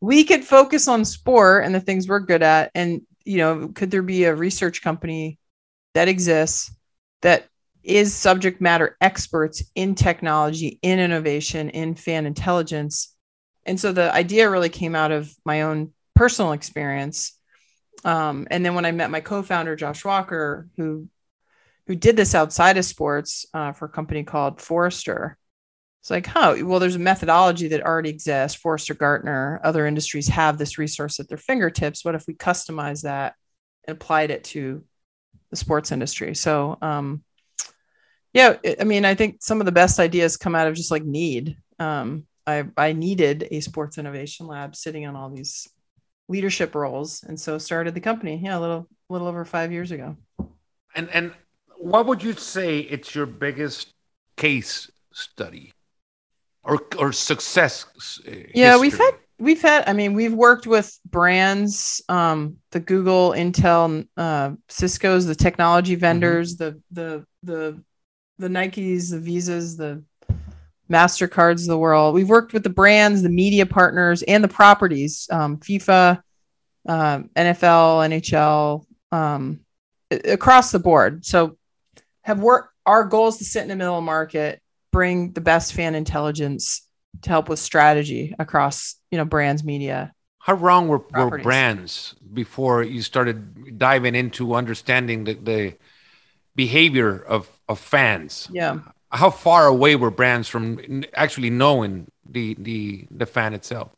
[0.01, 3.91] we could focus on sport and the things we're good at and you know, could
[3.91, 5.39] there be a research company
[5.95, 6.71] that exists
[7.21, 7.47] that
[7.83, 13.15] is subject matter experts in technology, in innovation, in fan intelligence?
[13.65, 17.33] And so the idea really came out of my own personal experience.
[18.03, 21.07] Um, and then when I met my co-founder Josh Walker, who
[21.87, 25.37] who did this outside of sports uh, for a company called Forrester.
[26.01, 28.59] It's like, huh, well, there's a methodology that already exists.
[28.59, 32.05] Forrester Gartner, other industries have this resource at their fingertips.
[32.05, 33.33] What if we customize that
[33.87, 34.83] and applied it to
[35.49, 36.35] the sports industry?
[36.35, 37.23] So, um,
[38.33, 41.03] yeah, I mean, I think some of the best ideas come out of just like
[41.03, 41.57] need.
[41.79, 45.67] Um, I, I needed a sports innovation lab sitting on all these
[46.27, 48.41] leadership roles, and so started the company.
[48.43, 50.17] Yeah, a little, little over five years ago.
[50.93, 51.33] And and
[51.77, 53.93] what would you say it's your biggest
[54.37, 55.73] case study
[56.63, 57.85] or or success?
[58.27, 58.79] Uh, yeah, history?
[58.79, 59.87] we've had we've had.
[59.87, 66.01] I mean, we've worked with brands, um, the Google, Intel, uh, Cisco's, the technology mm-hmm.
[66.01, 66.75] vendors, mm-hmm.
[66.95, 67.83] the the the
[68.37, 70.03] the Nikes, the Visas, the
[70.89, 72.13] Mastercards of the world.
[72.13, 76.21] We've worked with the brands, the media partners, and the properties, um, FIFA,
[76.87, 79.61] uh, NFL, NHL, um,
[80.11, 81.25] across the board.
[81.25, 81.57] So
[82.25, 84.61] have worked our goal is to sit in the middle of market
[84.91, 86.87] bring the best fan intelligence
[87.21, 90.13] to help with strategy across you know brands media.
[90.39, 95.73] How wrong were, were brands before you started diving into understanding the, the
[96.55, 98.47] behavior of, of fans?
[98.51, 98.79] Yeah.
[99.09, 103.91] How far away were brands from actually knowing the the the fan itself?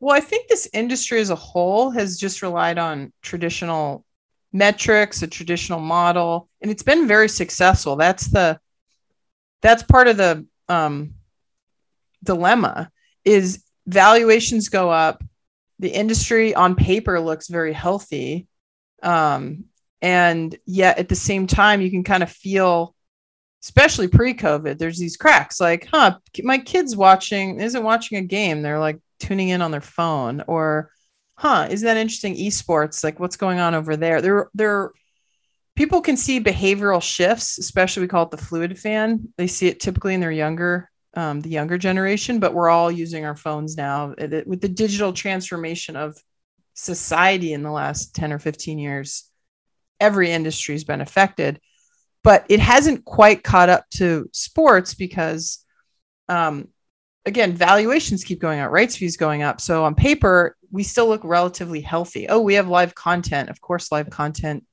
[0.00, 4.04] Well i think this industry as a whole has just relied on traditional
[4.52, 7.96] metrics, a traditional model, and it's been very successful.
[7.96, 8.60] That's the
[9.62, 11.14] that's part of the um,
[12.22, 12.90] dilemma
[13.24, 15.22] is valuations go up.
[15.78, 18.46] The industry on paper looks very healthy.
[19.02, 19.64] Um,
[20.00, 22.94] and yet at the same time, you can kind of feel,
[23.62, 28.62] especially pre-COVID, there's these cracks like, huh, my kid's watching, isn't watching a game.
[28.62, 30.90] They're like tuning in on their phone or
[31.34, 32.36] huh, isn't that interesting?
[32.36, 34.20] Esports, like what's going on over there?
[34.20, 34.92] There, there,
[35.76, 39.28] people can see behavioral shifts, especially we call it the fluid fan.
[39.36, 43.24] They see it typically in their younger, um, the younger generation, but we're all using
[43.24, 46.16] our phones now with the digital transformation of
[46.74, 49.24] society in the last 10 or 15 years.
[50.00, 51.60] Every industry has been affected,
[52.24, 55.64] but it hasn't quite caught up to sports because
[56.28, 56.68] um,
[57.24, 59.60] again, valuations keep going up, rights fees going up.
[59.60, 62.28] So on paper, we still look relatively healthy.
[62.28, 63.50] Oh, we have live content.
[63.50, 64.64] Of course, live content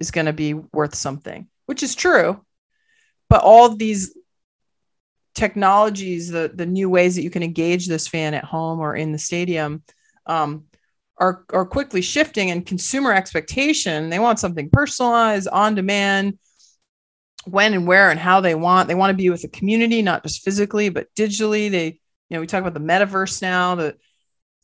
[0.00, 2.44] is going to be worth something, which is true.
[3.28, 4.16] But all these
[5.34, 9.10] technologies, the the new ways that you can engage this fan at home or in
[9.10, 9.82] the stadium,
[10.26, 10.64] um,
[11.18, 12.50] are are quickly shifting.
[12.52, 16.38] And consumer expectation, they want something personalized, on demand
[17.44, 18.86] when and where and how they want.
[18.86, 21.68] They want to be with the community, not just physically, but digitally.
[21.68, 21.86] They,
[22.28, 23.74] you know, we talk about the metaverse now.
[23.74, 23.96] The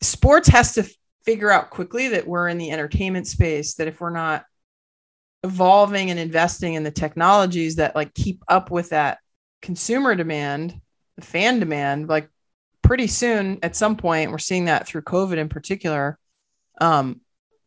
[0.00, 0.88] sports has to
[1.24, 3.74] figure out quickly that we're in the entertainment space.
[3.74, 4.44] That if we're not
[5.44, 9.18] evolving and investing in the technologies that like keep up with that
[9.62, 10.80] consumer demand,
[11.16, 12.28] the fan demand, like
[12.82, 16.18] pretty soon at some point, we're seeing that through COVID in particular.
[16.80, 17.20] Um,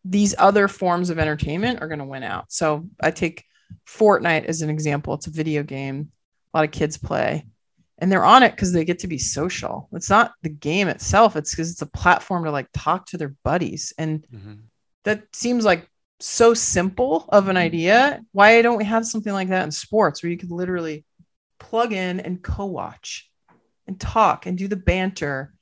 [0.03, 2.51] these other forms of entertainment are going to win out.
[2.51, 3.45] So I take
[3.88, 5.13] Fortnite as an example.
[5.13, 6.11] It's a video game
[6.53, 7.45] a lot of kids play,
[8.01, 9.87] and they're on it because they get to be social.
[9.93, 13.35] It's not the game itself, it's because it's a platform to like talk to their
[13.43, 13.93] buddies.
[13.97, 14.53] And mm-hmm.
[15.03, 15.87] that seems like
[16.19, 18.21] so simple of an idea.
[18.31, 21.05] Why don't we have something like that in sports where you could literally
[21.59, 23.29] plug in and co-watch
[23.85, 25.53] and talk and do the banter?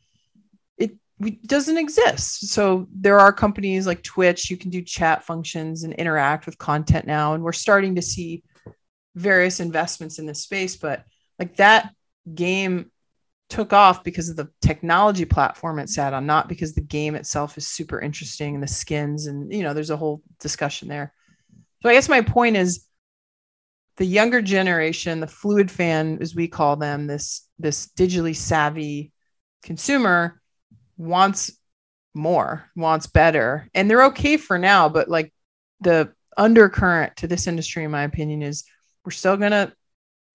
[0.78, 0.98] It
[1.46, 2.48] doesn't exist.
[2.48, 7.06] So there are companies like Twitch, you can do chat functions and interact with content
[7.06, 7.34] now.
[7.34, 8.44] And we're starting to see
[9.16, 11.04] various investments in this space, but
[11.38, 11.94] like that
[12.36, 12.92] game
[13.50, 17.58] took off because of the technology platform it sat on, not because the game itself
[17.58, 21.14] is super interesting and the skins and you know, there's a whole discussion there.
[21.82, 22.86] So I guess my point is
[23.98, 29.12] the younger generation, the fluid fan, as we call them, this this digitally savvy
[29.64, 30.42] consumer
[30.98, 31.52] wants
[32.14, 34.90] more, wants better, and they're okay for now.
[34.90, 35.34] But like
[35.82, 38.64] the undercurrent to this industry, in my opinion, is
[39.04, 39.74] we're still gonna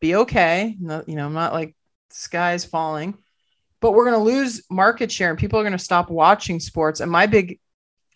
[0.01, 0.76] be okay.
[0.78, 1.74] You know, I'm not like
[2.15, 3.19] sky's falling,
[3.81, 7.01] but we're gonna lose market share and people are gonna stop watching sports.
[7.01, 7.61] And my big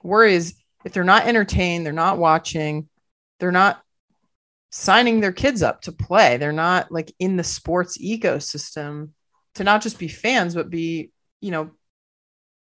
[0.03, 2.89] worry is if they're not entertained, they're not watching,
[3.41, 3.83] they're not
[4.71, 6.37] signing their kids up to play.
[6.37, 9.11] They're not like in the sports ecosystem
[9.55, 11.71] to not just be fans, but be, you know,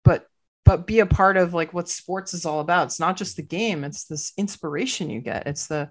[0.04, 0.26] but
[0.64, 2.86] but be a part of like what sports is all about.
[2.86, 5.46] It's not just the game, it's this inspiration you get.
[5.46, 5.90] It's the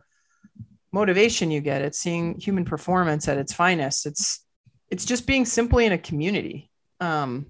[0.92, 1.82] motivation you get.
[1.82, 4.06] It's seeing human performance at its finest.
[4.06, 4.46] It's
[4.90, 6.70] it's just being simply in a community.
[7.00, 7.48] Um,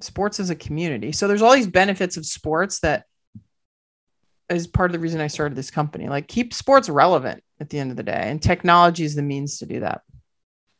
[0.00, 1.12] sports is a community.
[1.12, 3.04] So there's all these benefits of sports that
[4.50, 6.08] is part of the reason I started this company.
[6.08, 9.58] Like keep sports relevant at the end of the day, and technology is the means
[9.58, 10.02] to do that.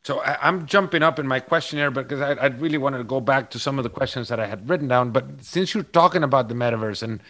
[0.03, 3.19] So I, am jumping up in my questionnaire because I, I really wanted to go
[3.19, 5.09] back to some of the questions that I had written down.
[5.09, 7.21] But since you're talking about the metaverse and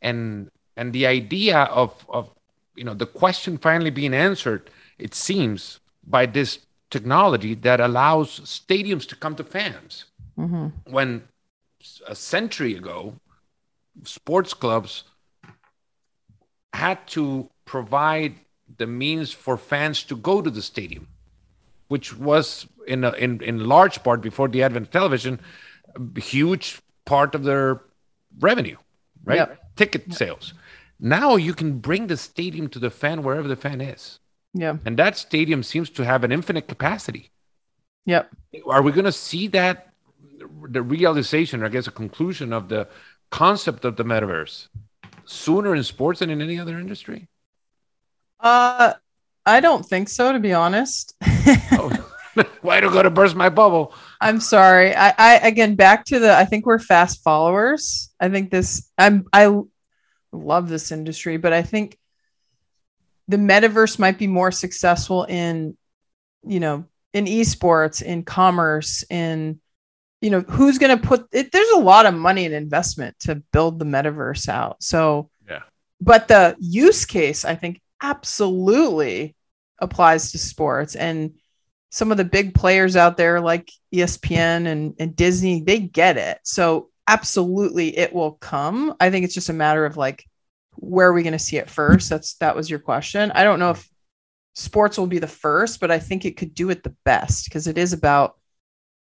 [0.00, 2.30] and and the idea of of
[2.76, 6.60] you know the question finally being answered it seems by this
[6.90, 10.04] technology that allows stadiums to come to fans
[10.38, 10.66] mm-hmm.
[10.90, 11.22] when
[12.06, 13.14] a century ago
[14.04, 15.04] sports clubs
[16.72, 18.34] had to provide
[18.76, 21.06] the means for fans to go to the stadium
[21.88, 25.40] which was in a, in in large part before the advent of television
[25.96, 27.80] a huge part of their
[28.40, 28.76] revenue
[29.24, 29.76] right yep.
[29.76, 30.16] ticket yep.
[30.16, 30.54] sales
[31.00, 34.19] now you can bring the stadium to the fan wherever the fan is.
[34.54, 34.76] Yeah.
[34.84, 37.30] And that stadium seems to have an infinite capacity.
[38.06, 38.30] Yep.
[38.66, 39.92] Are we going to see that
[40.68, 42.88] the realization, or I guess a conclusion of the
[43.30, 44.68] concept of the metaverse
[45.24, 47.28] sooner in sports than in any other industry?
[48.40, 48.94] Uh,
[49.46, 51.14] I don't think so, to be honest.
[51.22, 52.06] oh.
[52.62, 53.92] Why to go to burst my bubble?
[54.20, 54.94] I'm sorry.
[54.94, 56.36] I, I again back to the.
[56.36, 58.10] I think we're fast followers.
[58.20, 58.88] I think this.
[58.96, 59.26] I'm.
[59.32, 59.60] I
[60.32, 61.98] love this industry, but I think
[63.30, 65.76] the metaverse might be more successful in,
[66.44, 69.60] you know, in esports, in commerce, in,
[70.20, 71.52] you know, who's going to put it?
[71.52, 74.82] There's a lot of money and investment to build the metaverse out.
[74.82, 75.60] So, yeah.
[76.00, 79.36] But the use case, I think, absolutely
[79.78, 80.96] applies to sports.
[80.96, 81.34] And
[81.90, 86.38] some of the big players out there, like ESPN and, and Disney, they get it.
[86.42, 88.94] So absolutely it will come.
[89.00, 90.24] I think it's just a matter of like
[90.80, 92.10] where are we going to see it first?
[92.10, 93.30] That's that was your question.
[93.32, 93.88] I don't know if
[94.54, 97.66] sports will be the first, but I think it could do it the best because
[97.66, 98.36] it is about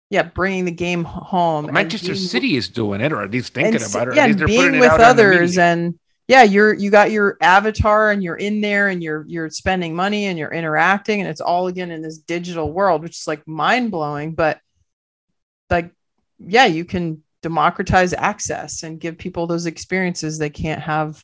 [0.10, 1.66] yeah, bringing the game home.
[1.66, 4.16] Well, Manchester being, City is doing it, or at least thinking and, about it.
[4.16, 8.60] Yeah, and being with others, and yeah, you're you got your avatar, and you're in
[8.60, 12.18] there, and you're you're spending money, and you're interacting, and it's all again in this
[12.18, 14.34] digital world, which is like mind blowing.
[14.34, 14.60] But
[15.70, 15.92] like,
[16.40, 21.24] yeah, you can democratize access and give people those experiences they can't have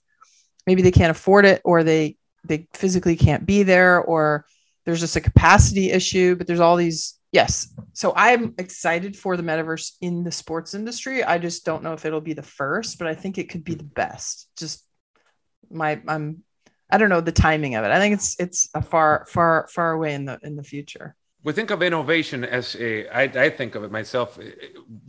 [0.66, 4.46] maybe they can't afford it or they they physically can't be there or
[4.86, 7.74] there's just a capacity issue but there's all these yes.
[7.94, 11.24] So i'm excited for the metaverse in the sports industry.
[11.24, 13.76] I just don't know if it'll be the first but i think it could be
[13.76, 14.50] the best.
[14.58, 14.84] Just
[15.70, 16.44] my i'm
[16.92, 17.92] i don't know the timing of it.
[17.92, 21.54] I think it's it's a far far far away in the in the future we
[21.54, 24.50] think of innovation as a I, I think of it myself eh,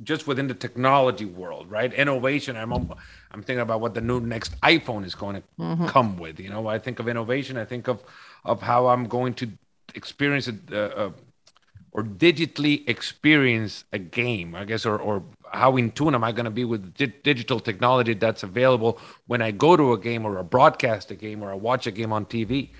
[0.04, 4.60] just within the technology world right innovation i'm i'm thinking about what the new next
[4.60, 5.86] iphone is going to mm-hmm.
[5.86, 8.04] come with you know i think of innovation i think of
[8.44, 9.50] of how i'm going to
[9.94, 11.10] experience it uh, uh,
[11.92, 15.22] or digitally experience a game i guess or or
[15.52, 19.40] how in tune am I going to be with di- digital technology that's available when
[19.40, 22.12] I go to a game or a broadcast a game or I watch a game
[22.12, 22.70] on TV.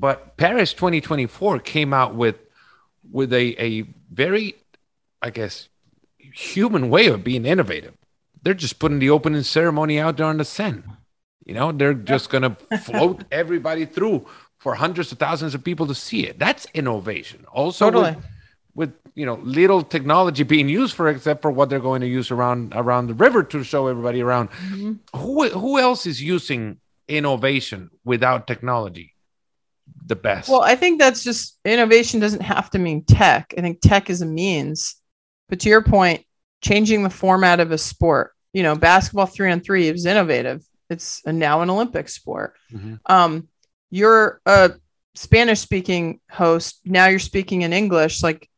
[0.00, 2.36] But Paris 2024 came out with
[3.10, 4.56] with a, a very,
[5.22, 5.68] I guess,
[6.18, 7.94] human way of being innovative.
[8.42, 10.82] They're just putting the opening ceremony out there on the Seine.
[11.44, 14.26] You know, they're just going to float everybody through
[14.58, 16.38] for hundreds of thousands of people to see it.
[16.38, 17.44] That's innovation.
[17.52, 18.12] Also, Totally.
[18.12, 18.24] with,
[18.74, 22.30] with you know little technology being used for except for what they're going to use
[22.30, 24.50] around around the river to show everybody around.
[24.50, 25.18] Mm-hmm.
[25.18, 26.78] Who who else is using
[27.08, 29.14] innovation without technology?
[30.06, 30.48] The best.
[30.48, 33.52] Well, I think that's just innovation doesn't have to mean tech.
[33.58, 34.96] I think tech is a means.
[35.48, 36.24] But to your point,
[36.62, 40.64] changing the format of a sport, you know, basketball three on three is innovative.
[40.90, 42.54] It's a, now an Olympic sport.
[42.72, 43.00] Mhm.
[43.06, 43.48] Um,
[43.90, 44.72] you're a
[45.14, 46.80] Spanish speaking host.
[46.84, 48.22] Now you're speaking in English.
[48.22, 48.48] Like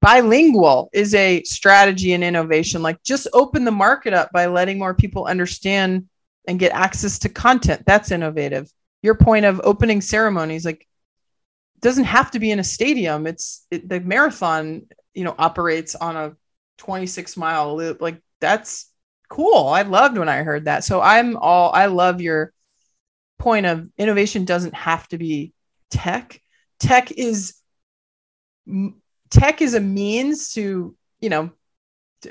[0.00, 2.82] bilingual is a strategy and innovation.
[2.82, 6.08] Like just open the market up by letting more people understand
[6.48, 7.82] and get access to content.
[7.86, 8.68] That's innovative.
[9.02, 10.86] Your point of opening ceremonies, like
[11.80, 13.26] doesn't have to be in a stadium.
[13.26, 16.36] It's it, the marathon, you know, operates on a
[16.78, 18.00] 26 mile loop.
[18.00, 18.90] Like that's
[19.28, 19.68] cool.
[19.68, 20.84] I loved when I heard that.
[20.84, 22.52] So I'm all I love your
[23.38, 25.52] point of innovation doesn't have to be
[25.90, 26.40] tech.
[26.78, 27.54] Tech is
[29.30, 31.50] tech is a means to, you know,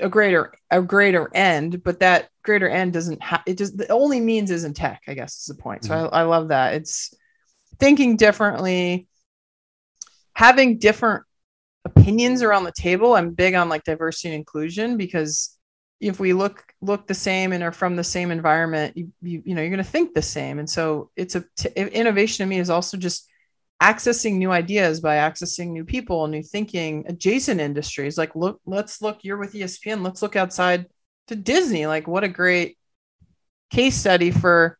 [0.00, 4.20] a greater a greater end, but that greater end doesn't have it just the only
[4.20, 5.84] means isn't tech, I guess is the point.
[5.84, 6.14] So I, mm-hmm.
[6.14, 6.74] I love that.
[6.74, 7.14] It's
[7.78, 9.08] thinking differently,
[10.34, 11.24] having different
[11.84, 13.14] opinions around the table.
[13.14, 15.56] I'm big on like diversity and inclusion because
[16.00, 19.54] if we look look the same and are from the same environment, you you, you
[19.54, 20.58] know you're going to think the same.
[20.58, 23.29] And so it's a t- innovation to me is also just
[23.82, 28.18] accessing new ideas by accessing new people, new thinking, adjacent industries.
[28.18, 29.20] Like look, let's look.
[29.22, 30.04] You're with ESPN.
[30.04, 30.86] Let's look outside
[31.28, 31.86] to Disney.
[31.86, 32.76] Like what a great
[33.70, 34.78] case study for.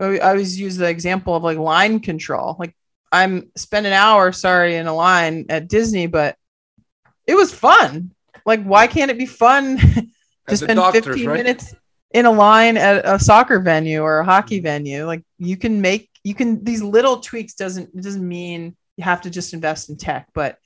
[0.00, 2.56] I always use the example of like line control.
[2.58, 2.76] Like
[3.14, 6.36] I'm spend an hour, sorry, in a line at Disney, but
[7.26, 8.12] it was fun.
[8.44, 9.78] Like, why can't it be fun
[10.48, 11.36] to spend doctors, 15 right?
[11.36, 11.74] minutes
[12.10, 15.06] in a line at a soccer venue or a hockey venue?
[15.06, 19.20] Like, you can make you can these little tweaks doesn't it doesn't mean you have
[19.22, 20.58] to just invest in tech, but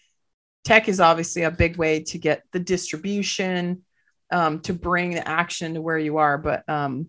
[0.65, 3.83] tech is obviously a big way to get the distribution,
[4.31, 6.37] um, to bring the action to where you are.
[6.39, 7.09] But um,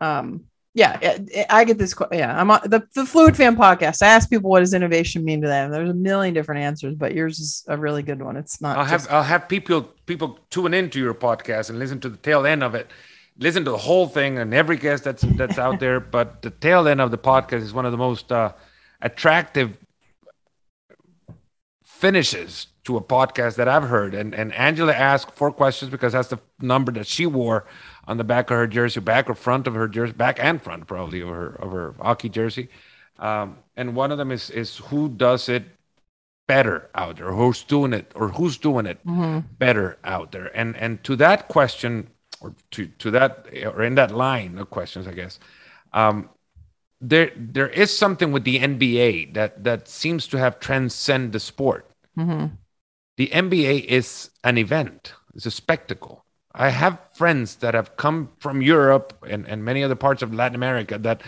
[0.00, 1.94] um, yeah, I- I get this.
[2.12, 4.02] Yeah, I'm on the, the Fluid Fan podcast.
[4.02, 5.70] I ask people what does innovation mean to them.
[5.70, 8.36] There's a million different answers, but yours is a really good one.
[8.36, 8.76] It's not.
[8.78, 12.16] I'll have just- I'll have people people tune into your podcast and listen to the
[12.18, 12.90] tail end of it.
[13.38, 16.00] Listen to the whole thing and every guest that's that's out there.
[16.16, 18.52] But the tail end of the podcast is one of the most uh,
[19.02, 19.76] attractive
[21.84, 24.14] finishes to a podcast that I've heard.
[24.14, 27.64] And and Angela asked four questions because that's the number that she wore
[28.06, 30.86] on the back of her jersey, back or front of her jersey, back and front
[30.86, 32.68] probably of her of her hockey jersey.
[33.18, 35.64] Um, and one of them is is who does it
[36.46, 39.44] better out there, who's doing it, or who's doing it Mhm.
[39.58, 40.50] better out there.
[40.56, 42.08] And and to that question,
[42.46, 45.38] or to to that, or in that line of questions, I guess,
[45.92, 46.28] um,
[47.00, 51.90] there there is something with the NBA that that seems to have transcended the sport.
[52.16, 52.52] Mhm.
[53.16, 55.14] The NBA is an event.
[55.34, 56.24] It's a spectacle.
[56.54, 60.54] I have friends that have come from Europe and, and many other parts of Latin
[60.54, 61.22] America that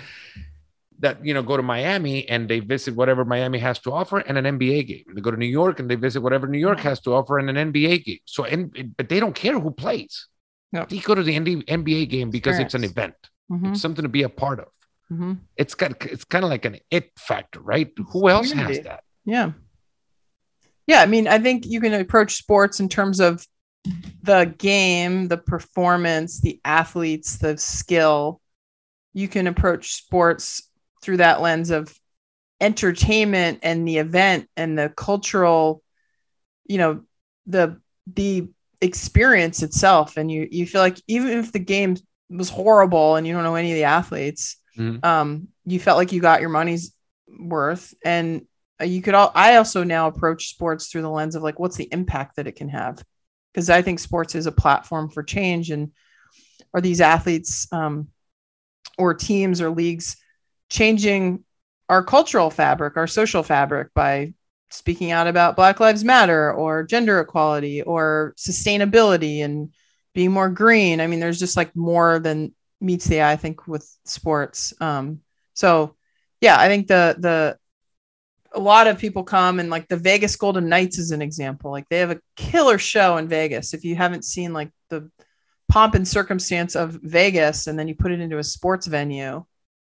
[1.01, 4.39] that you know go to Miami and they visit whatever Miami has to offer and
[4.39, 5.05] an NBA game.
[5.15, 7.51] They go to New York and they visit whatever New York has to offer and
[7.51, 8.19] an NBA game.
[8.25, 10.27] So and but they don't care who plays.
[10.73, 10.89] Yep.
[10.91, 13.15] They go to the NBA game because it's an Experience.
[13.51, 13.63] event.
[13.63, 13.73] Mhm.
[13.73, 14.69] It's something to be a part of.
[15.11, 15.39] Mhm.
[15.57, 17.91] It's got it's kind of like an it factor, right?
[18.13, 19.05] Who else has that?
[19.25, 19.53] Yeah.
[20.87, 21.01] Yeah.
[21.01, 23.47] I mean, I think you can approach sports in terms of
[24.23, 28.43] the game, the performance, the athletes, the skill.
[29.15, 30.69] You can approach sports
[31.03, 31.95] through that lens of
[32.61, 35.83] entertainment and the event and the cultural,
[36.67, 37.03] you know,
[37.47, 37.81] the
[38.13, 38.49] the
[38.81, 40.17] experience itself.
[40.17, 41.97] And you you feel like even if the game
[42.31, 45.05] was horrible and you don't know any of the athletes, Mhm.
[45.05, 46.93] um, you felt like you got your money's
[47.27, 47.95] worth.
[48.05, 48.47] And
[48.81, 51.77] uh, you could all I also now approach sports through the lens of like what's
[51.77, 53.03] the impact that it can have.
[53.53, 55.91] Because I think sports is a platform for change and
[56.73, 58.09] are these athletes um,
[58.99, 60.17] or teams or leagues
[60.69, 61.45] changing
[61.89, 64.35] our cultural fabric, our social fabric by
[64.71, 69.73] speaking out about Black Lives Matter or gender equality or sustainability and
[70.15, 71.01] being more green.
[71.01, 74.73] I mean, there's just like more than meets the eye, I think, with sports.
[74.81, 75.21] Um,
[75.55, 75.97] so
[76.41, 77.59] yeah, I think the the
[78.53, 81.71] a lot of people come and like the Vegas Golden Knights is an example.
[81.71, 83.75] Like they have a killer show in Vegas.
[83.75, 85.11] If you haven't seen like the
[85.69, 89.45] pomp and circumstance of Vegas and then you put it into a sports venue,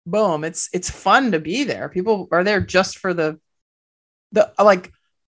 [0.07, 1.89] boom, it's it's fun to be there.
[1.89, 3.39] People are there just for the
[4.33, 4.93] the like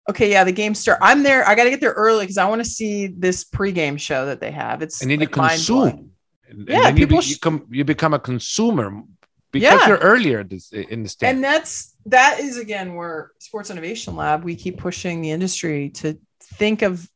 [0.10, 1.00] okay, yeah, the game start.
[1.02, 1.48] I'm there.
[1.48, 4.40] I got to get there early because I want to see this pregame show that
[4.40, 4.82] they have.
[4.82, 6.12] It's and then like you consume.
[6.50, 9.04] And, yeah, and people you, you, you become a consumer
[9.52, 9.88] because Yeah.
[9.88, 11.36] you're earlier this, in the stand.
[11.36, 16.18] and that's that is again where sports innovation lab we keep pushing the industry to
[16.42, 17.10] think of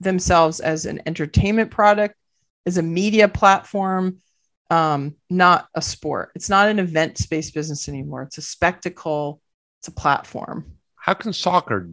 [0.00, 2.14] themselves as an entertainment product
[2.66, 4.18] as a media platform
[4.70, 9.40] um, not a sport it's not an event space business anymore it's a spectacle
[9.80, 11.90] it's a platform How can soccer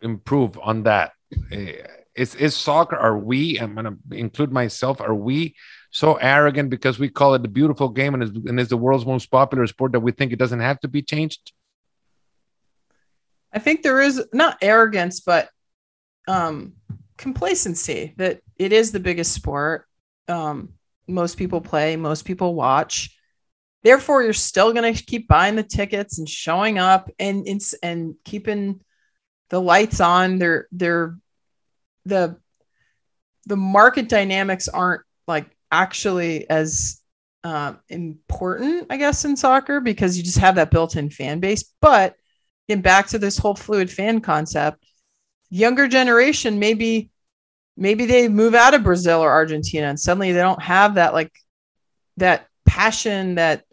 [0.00, 1.12] improve on that?
[1.50, 1.82] Eh,
[2.14, 5.54] Is, is soccer, are we, I'm going to include myself, are we
[5.90, 9.06] so arrogant because we call it the beautiful game and is, and is the world's
[9.06, 11.52] most popular sport that we think it doesn't have to be changed?
[13.52, 15.48] I think there is not arrogance, but
[16.26, 16.74] um,
[17.16, 19.86] complacency that it is the biggest sport.
[20.28, 20.74] Um,
[21.06, 23.17] most people play, most people watch.
[23.82, 28.14] Therefore, you're still going to keep buying the tickets and showing up and and, and
[28.24, 28.80] keeping
[29.50, 30.38] the lights on.
[30.38, 31.16] They're they're
[32.04, 32.36] the
[33.46, 37.00] the market dynamics aren't like actually as
[37.44, 41.64] um, important, I guess, in soccer because you just have that built-in fan base.
[41.80, 42.16] But
[42.66, 44.84] getting back to this whole fluid fan concept,
[45.50, 47.10] younger generation maybe
[47.76, 51.32] maybe they move out of Brazil or Argentina and suddenly they don't have that like
[52.16, 53.64] that passion that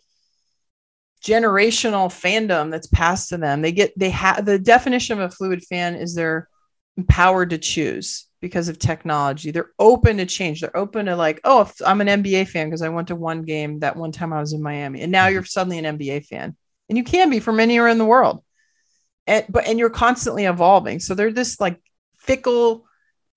[1.25, 3.61] generational fandom that's passed to them.
[3.61, 6.47] They get they have the definition of a fluid fan is they're
[6.97, 9.49] empowered to choose because of technology.
[9.49, 10.61] They're open to change.
[10.61, 13.79] They're open to like, oh, I'm an NBA fan because I went to one game
[13.79, 15.33] that one time I was in Miami, and now mm-hmm.
[15.33, 16.55] you're suddenly an NBA fan,
[16.89, 18.43] and you can be from anywhere in the world.
[19.25, 20.99] And but and you're constantly evolving.
[20.99, 21.81] So they're this like
[22.19, 22.85] fickle,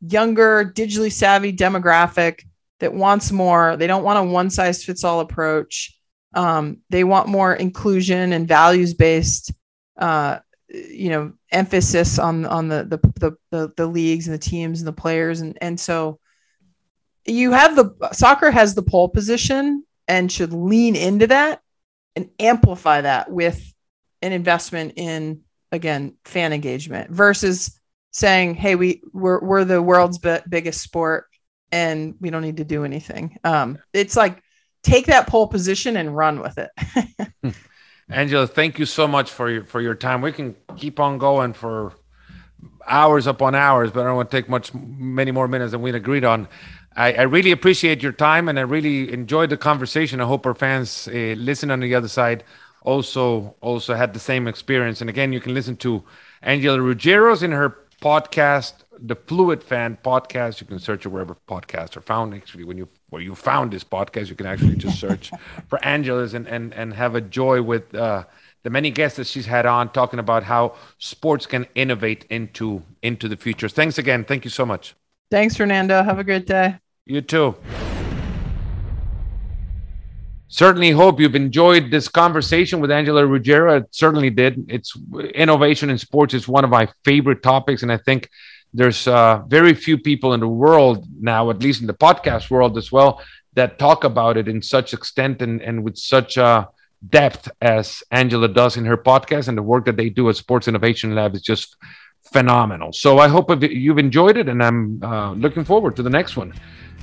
[0.03, 2.43] younger, digitally savvy demographic
[2.81, 3.79] that wants more.
[3.79, 5.98] They don't want a one size fits all approach.
[6.35, 9.53] Um, they want more inclusion and values based.
[9.97, 14.81] Uh, you know emphasis on on the, the the the the leagues and the teams
[14.81, 16.19] and the players and and so
[17.25, 21.61] you have the soccer has the pole position and should lean into that
[22.17, 23.73] and amplify that with
[24.21, 25.41] an investment in
[25.73, 27.79] again fan engagement versus
[28.11, 31.27] saying hey we we're, we're the world's bi- biggest sport
[31.73, 34.43] and we don't need to do anything um it's like
[34.83, 37.55] take that pole position and run with it
[38.11, 40.23] Angela, thank you so much for your for your time.
[40.23, 41.93] We can keep on going for
[42.87, 45.91] hours upon hours, but I don't want to take much many more minutes than we
[45.91, 46.49] agreed on.
[46.97, 50.23] I, I really appreciate your time, and I really enjoyed the conversation.
[50.23, 52.45] I hope our fans uh, listen on the other side
[52.83, 55.03] also also had the same experience.
[55.03, 56.03] And again, you can listen to
[56.41, 60.61] Angela Ruggiero's in her podcast, the Fluid Fan podcast.
[60.61, 62.35] You can search it wherever podcasts are found.
[62.35, 65.31] Actually, when you where you found this podcast, you can actually just search
[65.69, 68.25] for Angela's and and and have a joy with uh,
[68.63, 73.29] the many guests that she's had on talking about how sports can innovate into into
[73.29, 73.69] the future.
[73.69, 74.25] Thanks again.
[74.25, 74.95] Thank you so much.
[75.31, 77.55] thanks fernando have a great day You too.
[80.49, 83.77] Certainly hope you've enjoyed this conversation with Angela Ruggiero.
[83.77, 84.65] It certainly did.
[84.69, 84.97] It's
[85.35, 88.31] innovation in sports is one of my favorite topics, and I think
[88.73, 92.79] there's uh, very few people in the world now, at least in the podcast world
[92.79, 93.21] as well,
[93.55, 96.67] that talk about it in such extent and, and with such uh,
[97.11, 100.67] depth as Angela does in her podcast, and the work that they do at Sports
[100.67, 101.77] Innovation Lab is just
[102.33, 102.95] phenomenal.
[102.95, 106.55] So I hope you've enjoyed it, and I'm uh, looking forward to the next one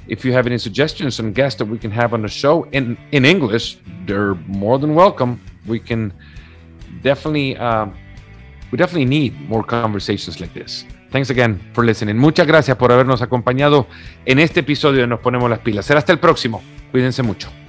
[0.07, 2.97] if you have any suggestions on guests that we can have on the show in
[3.11, 5.39] in English, they're more than welcome.
[5.67, 6.13] We can
[7.01, 7.87] definitely uh,
[8.71, 10.85] we definitely need more conversations like this.
[11.11, 12.17] Thanks again for listening.
[12.17, 13.87] Muchas gracias por habernos acompañado
[14.25, 15.85] en este episodio de Nos Ponemos las Pilas.
[15.85, 16.61] Será hasta el próximo.
[16.91, 17.64] Cuídense mucho.